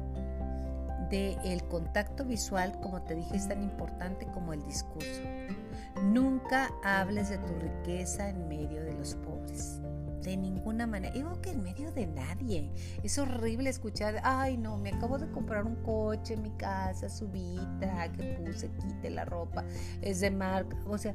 el 1.13 1.63
contacto 1.65 2.25
visual, 2.25 2.79
como 2.81 3.01
te 3.01 3.15
dije, 3.15 3.35
es 3.35 3.47
tan 3.47 3.61
importante 3.61 4.25
como 4.27 4.53
el 4.53 4.63
discurso. 4.63 5.21
Nunca 6.03 6.71
hables 6.83 7.29
de 7.29 7.37
tu 7.37 7.53
riqueza 7.59 8.29
en 8.29 8.47
medio 8.47 8.83
de 8.83 8.93
los 8.93 9.15
pobres 9.15 9.79
de 10.23 10.37
ninguna 10.37 10.87
manera. 10.87 11.13
Digo 11.13 11.41
que 11.41 11.51
en 11.51 11.63
medio 11.63 11.91
de 11.91 12.07
nadie. 12.07 12.71
Es 13.03 13.17
horrible 13.17 13.69
escuchar, 13.69 14.21
ay 14.23 14.57
no, 14.57 14.77
me 14.77 14.91
acabo 14.91 15.17
de 15.17 15.29
comprar 15.29 15.65
un 15.65 15.75
coche 15.83 16.37
mi 16.37 16.51
casa, 16.51 17.09
subita, 17.09 18.11
que 18.13 18.39
puse, 18.39 18.71
quite 18.71 19.09
la 19.09 19.25
ropa, 19.25 19.63
es 20.01 20.19
de 20.21 20.31
marca. 20.31 20.77
O 20.87 20.97
sea, 20.97 21.13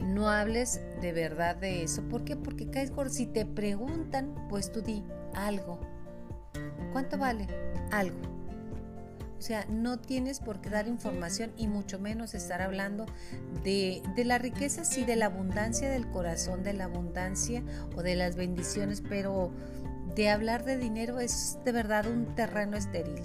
no 0.00 0.28
hables 0.28 0.80
de 1.00 1.12
verdad 1.12 1.56
de 1.56 1.82
eso. 1.82 2.02
¿Por 2.08 2.24
qué? 2.24 2.36
Porque 2.36 2.70
caes 2.70 2.90
por 2.90 3.10
Si 3.10 3.26
te 3.26 3.44
preguntan, 3.44 4.34
pues 4.48 4.72
tú 4.72 4.80
di 4.80 5.04
algo. 5.34 5.80
¿Cuánto 6.92 7.18
vale? 7.18 7.46
Algo 7.90 8.37
o 9.38 9.42
sea, 9.42 9.64
no 9.68 9.98
tienes 9.98 10.40
por 10.40 10.60
qué 10.60 10.68
dar 10.68 10.88
información 10.88 11.52
y 11.56 11.68
mucho 11.68 12.00
menos 12.00 12.34
estar 12.34 12.60
hablando 12.60 13.06
de, 13.62 14.02
la 14.24 14.38
riqueza, 14.38 14.84
sí, 14.84 15.04
de 15.04 15.14
la 15.14 15.26
abundancia 15.26 15.88
del 15.88 16.10
corazón, 16.10 16.64
de 16.64 16.72
la 16.72 16.84
abundancia 16.84 17.62
o 17.96 18.02
de 18.02 18.16
las 18.16 18.34
bendiciones, 18.34 19.00
pero 19.08 19.52
de 20.16 20.28
hablar 20.28 20.64
de 20.64 20.76
dinero 20.76 21.20
es 21.20 21.58
de 21.64 21.70
verdad 21.70 22.06
un 22.06 22.34
terreno 22.34 22.76
estéril. 22.76 23.22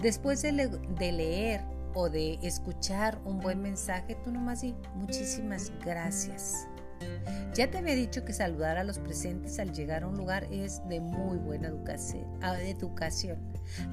Después 0.00 0.42
de, 0.42 0.52
de 0.52 1.12
leer 1.12 1.64
o 1.94 2.10
de 2.10 2.38
escuchar 2.42 3.18
un 3.24 3.40
buen 3.40 3.60
mensaje, 3.60 4.16
tú 4.24 4.30
nomás 4.30 4.60
di 4.60 4.76
muchísimas 4.94 5.72
gracias. 5.84 6.68
Ya 7.54 7.70
te 7.70 7.78
había 7.78 7.94
dicho 7.94 8.24
que 8.24 8.34
saludar 8.34 8.76
a 8.76 8.84
los 8.84 8.98
presentes 8.98 9.58
al 9.58 9.72
llegar 9.72 10.02
a 10.02 10.08
un 10.08 10.16
lugar 10.18 10.44
es 10.52 10.86
de 10.88 11.00
muy 11.00 11.38
buena 11.38 11.68
educación. 11.68 13.38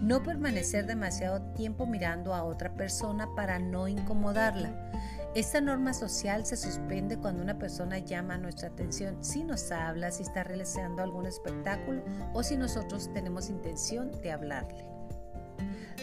No 0.01 0.21
permanecer 0.21 0.85
demasiado 0.85 1.41
tiempo 1.53 1.85
mirando 1.85 2.33
a 2.33 2.43
otra 2.43 2.75
persona 2.75 3.33
para 3.35 3.59
no 3.59 3.87
incomodarla. 3.87 4.91
Esta 5.33 5.61
norma 5.61 5.93
social 5.93 6.45
se 6.45 6.57
suspende 6.57 7.17
cuando 7.17 7.41
una 7.41 7.57
persona 7.57 7.97
llama 7.97 8.37
nuestra 8.37 8.67
atención, 8.67 9.23
si 9.23 9.43
nos 9.43 9.71
habla, 9.71 10.11
si 10.11 10.23
está 10.23 10.43
realizando 10.43 11.01
algún 11.01 11.25
espectáculo 11.25 12.03
o 12.33 12.43
si 12.43 12.55
nosotros 12.57 13.11
tenemos 13.13 13.49
intención 13.49 14.11
de 14.21 14.31
hablarle. 14.31 14.92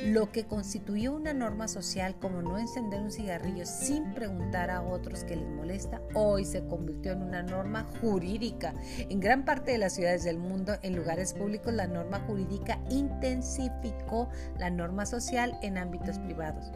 Lo 0.05 0.33
que 0.33 0.47
constituyó 0.47 1.15
una 1.15 1.35
norma 1.35 1.69
social 1.69 2.17
como 2.19 2.41
no 2.41 2.59
encender 2.59 3.01
un 3.01 3.11
cigarrillo 3.11 3.67
sin 3.67 4.15
preguntar 4.15 4.71
a 4.71 4.83
otros 4.83 5.25
que 5.25 5.37
les 5.37 5.49
molesta, 5.49 6.01
hoy 6.15 6.45
se 6.45 6.65
convirtió 6.67 7.13
en 7.13 7.23
una 7.23 7.43
norma 7.43 7.87
jurídica. 8.01 8.75
En 8.97 9.21
gran 9.21 9.45
parte 9.45 9.73
de 9.73 9.79
las 9.79 9.95
ciudades 9.95 10.25
del 10.25 10.39
mundo, 10.39 10.75
en 10.83 10.97
lugares 10.97 11.35
públicos, 11.35 11.73
la 11.73 11.87
norma 11.87 12.21
jurídica 12.21 12.81
intensificó 12.89 14.29
la 14.59 14.71
norma 14.71 15.05
social 15.05 15.59
en 15.63 15.77
ámbitos 15.77 16.19
privados. 16.19 16.71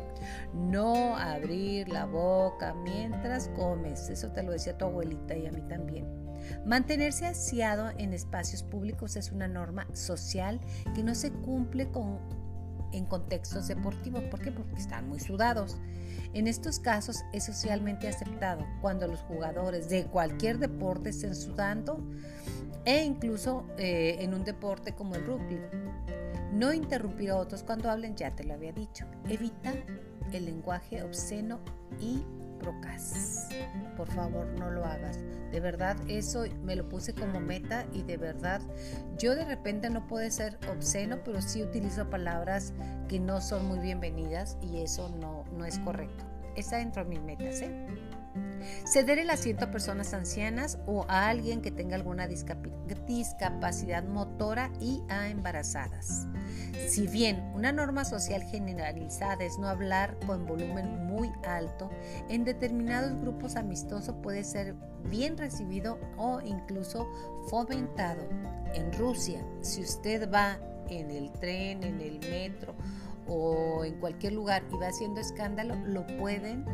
No 0.53 1.17
abrir 1.17 1.89
la 1.89 2.05
boca 2.07 2.75
mientras 2.75 3.49
comes, 3.49 4.11
eso 4.11 4.33
te 4.33 4.43
lo 4.43 4.53
decía 4.53 4.77
tu 4.77 4.85
abuelita 4.85 5.35
y 5.37 5.47
a 5.47 5.53
mí 5.53 5.63
también. 5.63 6.07
Mantenerse 6.67 7.27
aseado 7.27 7.91
en 7.97 8.13
espacios 8.13 8.63
públicos 8.63 9.17
es 9.17 9.33
una 9.33 9.49
norma 9.49 9.87
social 9.93 10.61
que 10.95 11.03
no 11.03 11.15
se 11.15 11.31
cumple 11.31 11.91
con 11.91 12.19
en 12.95 13.05
contextos 13.07 13.69
deportivos. 13.69 14.23
¿Por 14.25 14.41
qué? 14.41 14.51
Porque 14.51 14.77
están 14.77 15.09
muy 15.09 15.21
sudados. 15.21 15.77
En 16.33 16.47
estos 16.47 16.79
casos 16.79 17.25
es 17.33 17.45
socialmente 17.45 18.09
aceptado 18.09 18.65
cuando 18.81 19.07
los 19.07 19.21
jugadores 19.21 19.89
de 19.89 20.05
cualquier 20.07 20.59
deporte 20.59 21.11
estén 21.11 21.35
sudando 21.35 22.03
e 22.85 23.05
incluso 23.05 23.65
eh, 23.79 24.17
en 24.21 24.35
un 24.35 24.45
deporte 24.45 24.95
como 24.95 25.15
el 25.15 25.25
rugby. 25.27 25.61
No 26.53 26.73
interrumpir 26.73 27.31
a 27.31 27.37
otros 27.37 27.63
cuando 27.63 27.91
hablen, 27.91 28.17
ya 28.17 28.31
te 28.35 28.45
lo 28.45 28.55
había 28.55 28.73
dicho. 28.73 29.07
Evita 29.29 29.73
el 30.33 30.45
lenguaje 30.45 31.03
obsceno 31.03 31.61
y 32.01 32.23
Por 33.97 34.09
favor, 34.11 34.47
no 34.59 34.71
lo 34.71 34.85
hagas. 34.85 35.19
De 35.51 35.61
verdad, 35.61 35.97
eso 36.09 36.45
me 36.63 36.75
lo 36.75 36.89
puse 36.89 37.15
como 37.15 37.41
meta 37.41 37.87
y 37.93 38.03
de 38.03 38.17
verdad, 38.17 38.61
yo 39.19 39.35
de 39.37 39.45
repente 39.45 39.89
no 39.91 40.07
puedo 40.07 40.29
ser 40.31 40.59
obsceno, 40.69 41.19
pero 41.25 41.41
sí 41.41 41.63
utilizo 41.63 42.11
palabras 42.11 42.73
que 43.09 43.21
no 43.21 43.41
son 43.41 43.67
muy 43.67 43.79
bienvenidas 43.79 44.57
y 44.61 44.83
eso 44.83 45.09
no, 45.21 45.45
no 45.57 45.65
es 45.65 45.79
correcto. 45.79 46.25
Está 46.57 46.79
dentro 46.79 47.05
de 47.05 47.11
mis 47.11 47.21
metas, 47.21 47.61
¿eh? 47.61 47.87
Ceder 48.85 49.19
el 49.19 49.31
asiento 49.31 49.67
a 49.67 49.71
personas 49.71 50.15
ancianas 50.15 50.79
o 50.87 51.05
a 51.09 51.29
alguien 51.29 51.61
que 51.61 51.71
tenga 51.71 51.97
alguna 51.97 52.27
discapacidad 52.27 54.05
motora 54.05 54.71
y 54.81 55.03
a 55.09 55.29
embarazadas. 55.29 56.27
Si 56.89 57.07
bien 57.07 57.41
una 57.55 57.73
norma 57.73 58.05
social 58.05 58.43
generalizada 58.43 59.45
es 59.45 59.59
no 59.59 59.69
hablar 59.69 60.19
con 60.27 60.47
volumen 60.47 61.07
muy 61.07 61.33
alto, 61.47 61.91
en 62.29 62.45
determinados 62.45 63.21
grupos 63.21 63.57
amistosos 63.57 64.15
puede 64.23 64.45
ser 64.45 64.75
bien 65.09 65.37
recibido 65.37 65.99
o 66.17 66.41
incluso 66.41 67.09
fomentado. 67.49 68.29
En 68.75 68.93
Rusia, 68.93 69.45
si 69.61 69.83
usted 69.83 70.31
va 70.31 70.59
en 70.89 71.11
el 71.11 71.33
tren, 71.33 71.83
en 71.83 72.01
el 72.01 72.19
metro 72.21 72.75
o 73.27 73.85
en 73.85 73.99
cualquier 74.01 74.33
lugar 74.35 74.63
y 74.73 74.77
va 74.77 74.89
haciendo 74.89 75.21
escándalo, 75.21 75.77
lo 75.87 76.07
pueden 76.19 76.65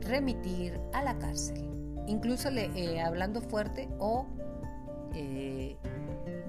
remitir 0.00 0.80
a 0.92 1.02
la 1.02 1.18
cárcel, 1.18 1.68
incluso 2.06 2.48
eh, 2.50 3.00
hablando 3.00 3.40
fuerte 3.40 3.88
o 3.98 4.26
eh, 5.14 5.76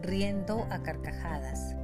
riendo 0.02 0.68
a 0.70 0.82
carcajadas. 0.82 1.76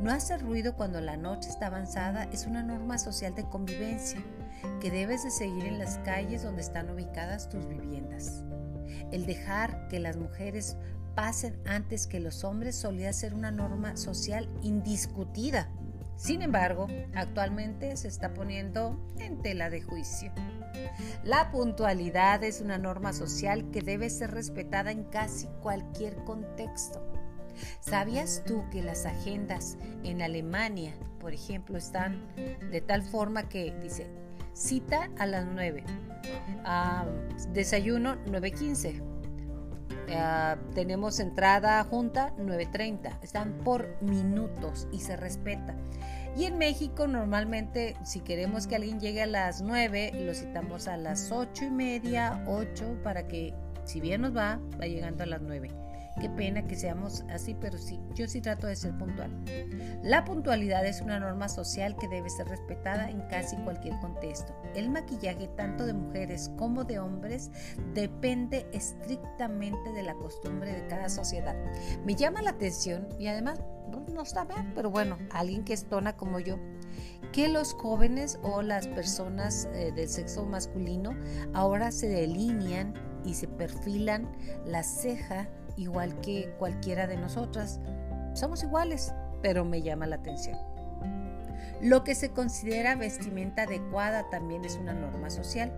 No 0.00 0.10
hacer 0.10 0.42
ruido 0.42 0.74
cuando 0.74 1.00
la 1.00 1.16
noche 1.16 1.48
está 1.48 1.66
avanzada 1.66 2.24
es 2.32 2.46
una 2.46 2.62
norma 2.62 2.98
social 2.98 3.34
de 3.34 3.44
convivencia 3.44 4.20
que 4.80 4.90
debes 4.90 5.24
de 5.24 5.30
seguir 5.30 5.64
en 5.64 5.78
las 5.78 5.98
calles 5.98 6.42
donde 6.42 6.62
están 6.62 6.90
ubicadas 6.90 7.48
tus 7.48 7.66
viviendas. 7.66 8.42
El 9.12 9.26
dejar 9.26 9.88
que 9.88 10.00
las 10.00 10.16
mujeres 10.16 10.76
pasen 11.14 11.56
antes 11.66 12.06
que 12.06 12.20
los 12.20 12.44
hombres 12.44 12.74
solía 12.74 13.12
ser 13.12 13.34
una 13.34 13.50
norma 13.50 13.96
social 13.96 14.48
indiscutida. 14.62 15.68
Sin 16.16 16.42
embargo, 16.42 16.86
actualmente 17.14 17.96
se 17.96 18.08
está 18.08 18.34
poniendo 18.34 18.98
en 19.18 19.42
tela 19.42 19.70
de 19.70 19.82
juicio. 19.82 20.32
La 21.22 21.50
puntualidad 21.50 22.42
es 22.44 22.60
una 22.60 22.78
norma 22.78 23.12
social 23.12 23.70
que 23.70 23.82
debe 23.82 24.10
ser 24.10 24.32
respetada 24.32 24.90
en 24.90 25.04
casi 25.04 25.48
cualquier 25.62 26.16
contexto. 26.24 27.02
¿Sabías 27.80 28.42
tú 28.46 28.64
que 28.70 28.82
las 28.82 29.06
agendas 29.06 29.78
en 30.02 30.22
Alemania, 30.22 30.94
por 31.20 31.32
ejemplo, 31.32 31.78
están 31.78 32.26
de 32.70 32.80
tal 32.80 33.02
forma 33.02 33.48
que 33.48 33.74
dice 33.80 34.06
cita 34.52 35.10
a 35.18 35.26
las 35.26 35.46
9, 35.46 35.84
desayuno 37.52 38.16
9.15, 38.26 39.02
ah, 40.14 40.56
tenemos 40.74 41.18
entrada 41.20 41.82
junta 41.84 42.34
9.30, 42.38 43.18
están 43.22 43.58
por 43.64 44.00
minutos 44.00 44.86
y 44.92 45.00
se 45.00 45.16
respeta. 45.16 45.74
Y 46.36 46.46
en 46.46 46.58
México 46.58 47.06
normalmente 47.06 47.96
si 48.04 48.20
queremos 48.20 48.66
que 48.66 48.76
alguien 48.76 48.98
llegue 48.98 49.22
a 49.22 49.26
las 49.26 49.62
9, 49.62 50.12
lo 50.14 50.34
citamos 50.34 50.88
a 50.88 50.96
las 50.96 51.30
8 51.30 51.66
y 51.66 51.70
media, 51.70 52.42
8, 52.48 53.00
para 53.04 53.28
que 53.28 53.54
si 53.84 54.00
bien 54.00 54.22
nos 54.22 54.36
va, 54.36 54.60
va 54.80 54.86
llegando 54.86 55.22
a 55.22 55.26
las 55.26 55.40
9. 55.42 55.83
Qué 56.20 56.30
pena 56.30 56.66
que 56.66 56.76
seamos 56.76 57.24
así, 57.28 57.56
pero 57.60 57.76
sí, 57.76 57.98
yo 58.14 58.28
sí 58.28 58.40
trato 58.40 58.66
de 58.66 58.76
ser 58.76 58.96
puntual. 58.96 59.30
La 60.02 60.24
puntualidad 60.24 60.86
es 60.86 61.00
una 61.00 61.18
norma 61.18 61.48
social 61.48 61.96
que 61.96 62.08
debe 62.08 62.30
ser 62.30 62.48
respetada 62.48 63.10
en 63.10 63.20
casi 63.28 63.56
cualquier 63.56 63.98
contexto. 64.00 64.54
El 64.74 64.90
maquillaje 64.90 65.48
tanto 65.56 65.86
de 65.86 65.92
mujeres 65.92 66.52
como 66.56 66.84
de 66.84 67.00
hombres 67.00 67.50
depende 67.94 68.66
estrictamente 68.72 69.92
de 69.92 70.02
la 70.02 70.14
costumbre 70.14 70.72
de 70.72 70.86
cada 70.86 71.08
sociedad. 71.08 71.56
Me 72.04 72.14
llama 72.14 72.42
la 72.42 72.50
atención 72.50 73.08
y 73.18 73.26
además 73.26 73.60
no 74.12 74.22
está 74.22 74.44
bien, 74.44 74.72
pero 74.74 74.90
bueno, 74.90 75.18
alguien 75.30 75.64
que 75.64 75.72
estona 75.72 76.16
como 76.16 76.38
yo, 76.38 76.58
que 77.32 77.48
los 77.48 77.74
jóvenes 77.74 78.38
o 78.42 78.62
las 78.62 78.86
personas 78.88 79.68
eh, 79.74 79.92
del 79.92 80.08
sexo 80.08 80.44
masculino 80.44 81.16
ahora 81.52 81.90
se 81.90 82.08
delinean 82.08 82.94
y 83.24 83.34
se 83.34 83.48
perfilan 83.48 84.30
la 84.66 84.82
ceja 84.82 85.48
igual 85.76 86.20
que 86.20 86.54
cualquiera 86.58 87.06
de 87.06 87.16
nosotras. 87.16 87.80
Somos 88.34 88.62
iguales, 88.62 89.12
pero 89.42 89.64
me 89.64 89.82
llama 89.82 90.06
la 90.06 90.16
atención. 90.16 90.58
Lo 91.80 92.04
que 92.04 92.14
se 92.14 92.30
considera 92.30 92.96
vestimenta 92.96 93.62
adecuada 93.62 94.28
también 94.30 94.64
es 94.64 94.76
una 94.76 94.94
norma 94.94 95.30
social 95.30 95.72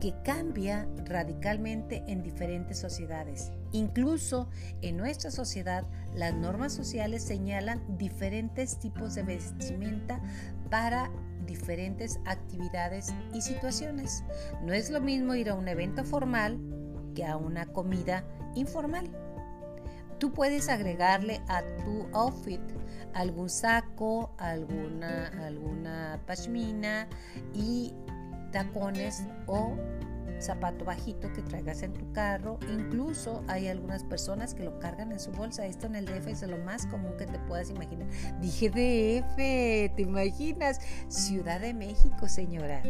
que 0.00 0.14
cambia 0.24 0.88
radicalmente 1.04 2.02
en 2.08 2.22
diferentes 2.24 2.78
sociedades. 2.78 3.52
Incluso 3.70 4.48
en 4.80 4.96
nuestra 4.96 5.30
sociedad, 5.30 5.86
las 6.12 6.34
normas 6.34 6.72
sociales 6.72 7.22
señalan 7.22 7.98
diferentes 7.98 8.80
tipos 8.80 9.14
de 9.14 9.22
vestimenta 9.22 10.20
para 10.70 11.08
diferentes 11.46 12.18
actividades 12.24 13.14
y 13.32 13.42
situaciones. 13.42 14.24
No 14.64 14.72
es 14.72 14.90
lo 14.90 15.00
mismo 15.00 15.36
ir 15.36 15.50
a 15.50 15.54
un 15.54 15.68
evento 15.68 16.02
formal 16.02 16.58
que 17.14 17.24
a 17.24 17.36
una 17.36 17.66
comida 17.66 18.24
informal. 18.56 19.08
Tú 20.22 20.32
puedes 20.32 20.68
agregarle 20.68 21.40
a 21.48 21.62
tu 21.82 22.06
outfit 22.12 22.60
algún 23.12 23.50
saco, 23.50 24.32
alguna, 24.38 25.26
alguna 25.44 26.20
pashmina 26.28 27.08
y 27.52 27.92
tacones 28.52 29.24
o 29.48 29.74
zapato 30.38 30.84
bajito 30.84 31.32
que 31.32 31.42
traigas 31.42 31.82
en 31.82 31.92
tu 31.92 32.12
carro. 32.12 32.60
Incluso 32.72 33.42
hay 33.48 33.66
algunas 33.66 34.04
personas 34.04 34.54
que 34.54 34.62
lo 34.62 34.78
cargan 34.78 35.10
en 35.10 35.18
su 35.18 35.32
bolsa. 35.32 35.66
Esto 35.66 35.86
en 35.86 35.96
el 35.96 36.06
DF 36.06 36.28
es 36.28 36.42
lo 36.42 36.58
más 36.58 36.86
común 36.86 37.16
que 37.18 37.26
te 37.26 37.40
puedas 37.40 37.70
imaginar. 37.70 38.06
Dije 38.40 38.70
DF, 38.70 39.96
¿te 39.96 40.02
imaginas? 40.02 40.80
Ciudad 41.08 41.60
de 41.60 41.74
México, 41.74 42.28
señora. 42.28 42.80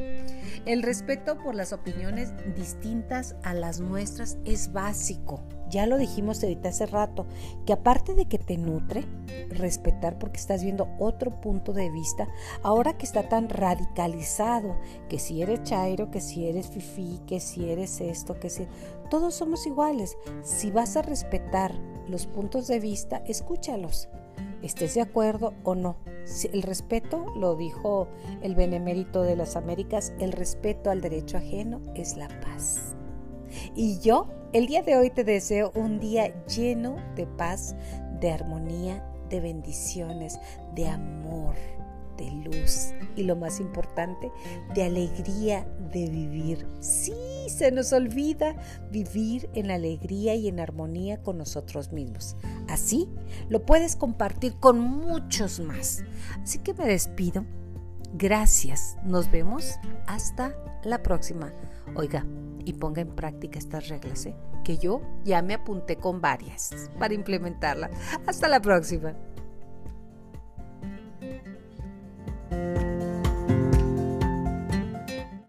El 0.67 0.83
respeto 0.83 1.39
por 1.39 1.55
las 1.55 1.73
opiniones 1.73 2.35
distintas 2.55 3.37
a 3.43 3.55
las 3.55 3.81
nuestras 3.81 4.37
es 4.45 4.71
básico. 4.71 5.43
Ya 5.73 5.87
lo 5.87 5.97
dijimos 5.97 6.43
ahorita 6.43 6.69
hace 6.69 6.85
rato, 6.85 7.27
que 7.65 7.73
aparte 7.73 8.15
de 8.15 8.27
que 8.27 8.37
te 8.37 8.59
nutre, 8.59 9.07
respetar 9.49 10.19
porque 10.19 10.37
estás 10.37 10.63
viendo 10.63 10.87
otro 10.99 11.41
punto 11.41 11.73
de 11.73 11.91
vista, 11.91 12.29
ahora 12.63 12.99
que 12.99 13.07
está 13.07 13.29
tan 13.29 13.49
radicalizado, 13.49 14.77
que 15.09 15.19
si 15.19 15.41
eres 15.41 15.63
chairo, 15.63 16.11
que 16.11 16.21
si 16.21 16.47
eres 16.47 16.67
fifi, 16.67 17.21
que 17.27 17.41
si 17.41 17.71
eres 17.71 18.03
esto, 18.03 18.39
que 18.39 18.51
si... 18.51 18.69
Todos 19.09 19.35
somos 19.35 19.67
iguales. 19.67 20.17
Si 20.43 20.71
vas 20.71 20.97
a 20.97 21.03
respetar 21.03 21.75
los 22.07 22.27
puntos 22.27 22.67
de 22.67 22.79
vista, 22.79 23.23
escúchalos 23.27 24.09
estés 24.63 24.95
de 24.95 25.01
acuerdo 25.01 25.55
o 25.65 25.75
no. 25.75 25.97
El 26.53 26.63
respeto, 26.63 27.27
lo 27.37 27.57
dijo 27.57 28.07
el 28.43 28.55
benemérito 28.55 29.23
de 29.23 29.35
las 29.35 29.57
Américas, 29.57 30.13
el 30.21 30.31
respeto 30.31 30.91
al 30.91 31.01
derecho 31.01 31.37
ajeno 31.37 31.81
es 31.95 32.17
la 32.17 32.29
paz. 32.41 32.95
Y 33.75 33.99
yo 34.01 34.29
el 34.53 34.67
día 34.67 34.83
de 34.83 34.97
hoy 34.97 35.11
te 35.11 35.25
deseo 35.25 35.73
un 35.75 35.99
día 35.99 36.45
lleno 36.47 36.97
de 37.17 37.27
paz, 37.27 37.75
de 38.21 38.31
armonía, 38.31 39.03
de 39.31 39.41
bendiciones, 39.41 40.39
de 40.75 40.89
amor, 40.89 41.55
de 42.19 42.31
luz 42.31 42.93
y 43.17 43.23
lo 43.23 43.35
más 43.37 43.61
importante, 43.61 44.31
de 44.75 44.85
alegría 44.85 45.67
de 45.93 46.09
vivir. 46.09 46.67
Sí, 46.81 47.15
se 47.49 47.71
nos 47.73 47.93
olvida 47.93 48.57
vivir 48.91 49.49
en 49.55 49.71
alegría 49.71 50.35
y 50.35 50.49
en 50.49 50.61
armonía 50.61 51.23
con 51.23 51.39
nosotros 51.39 51.93
mismos. 51.93 52.37
Así 52.69 53.09
lo 53.49 53.65
puedes 53.65 53.97
compartir 53.97 54.55
con 54.61 54.81
muchos 54.81 55.61
más. 55.61 56.05
Así 56.43 56.59
que 56.59 56.75
me 56.75 56.87
despido. 56.87 57.45
Gracias. 58.13 58.97
Nos 59.05 59.31
vemos 59.31 59.79
hasta 60.07 60.55
la 60.85 61.03
próxima. 61.03 61.53
Oiga, 61.95 62.25
y 62.65 62.75
ponga 62.75 63.03
en 63.03 63.15
práctica 63.15 63.59
estas 63.59 63.89
reglas, 63.89 64.27
¿eh? 64.27 64.37
que 64.65 64.79
yo 64.79 65.03
ya 65.25 65.43
me 65.43 65.55
apunté 65.55 65.97
con 65.97 66.21
varias 66.21 66.91
para 66.99 67.15
implementarlas. 67.15 67.91
Hasta 68.27 68.49
la 68.49 68.61
próxima. 68.61 69.15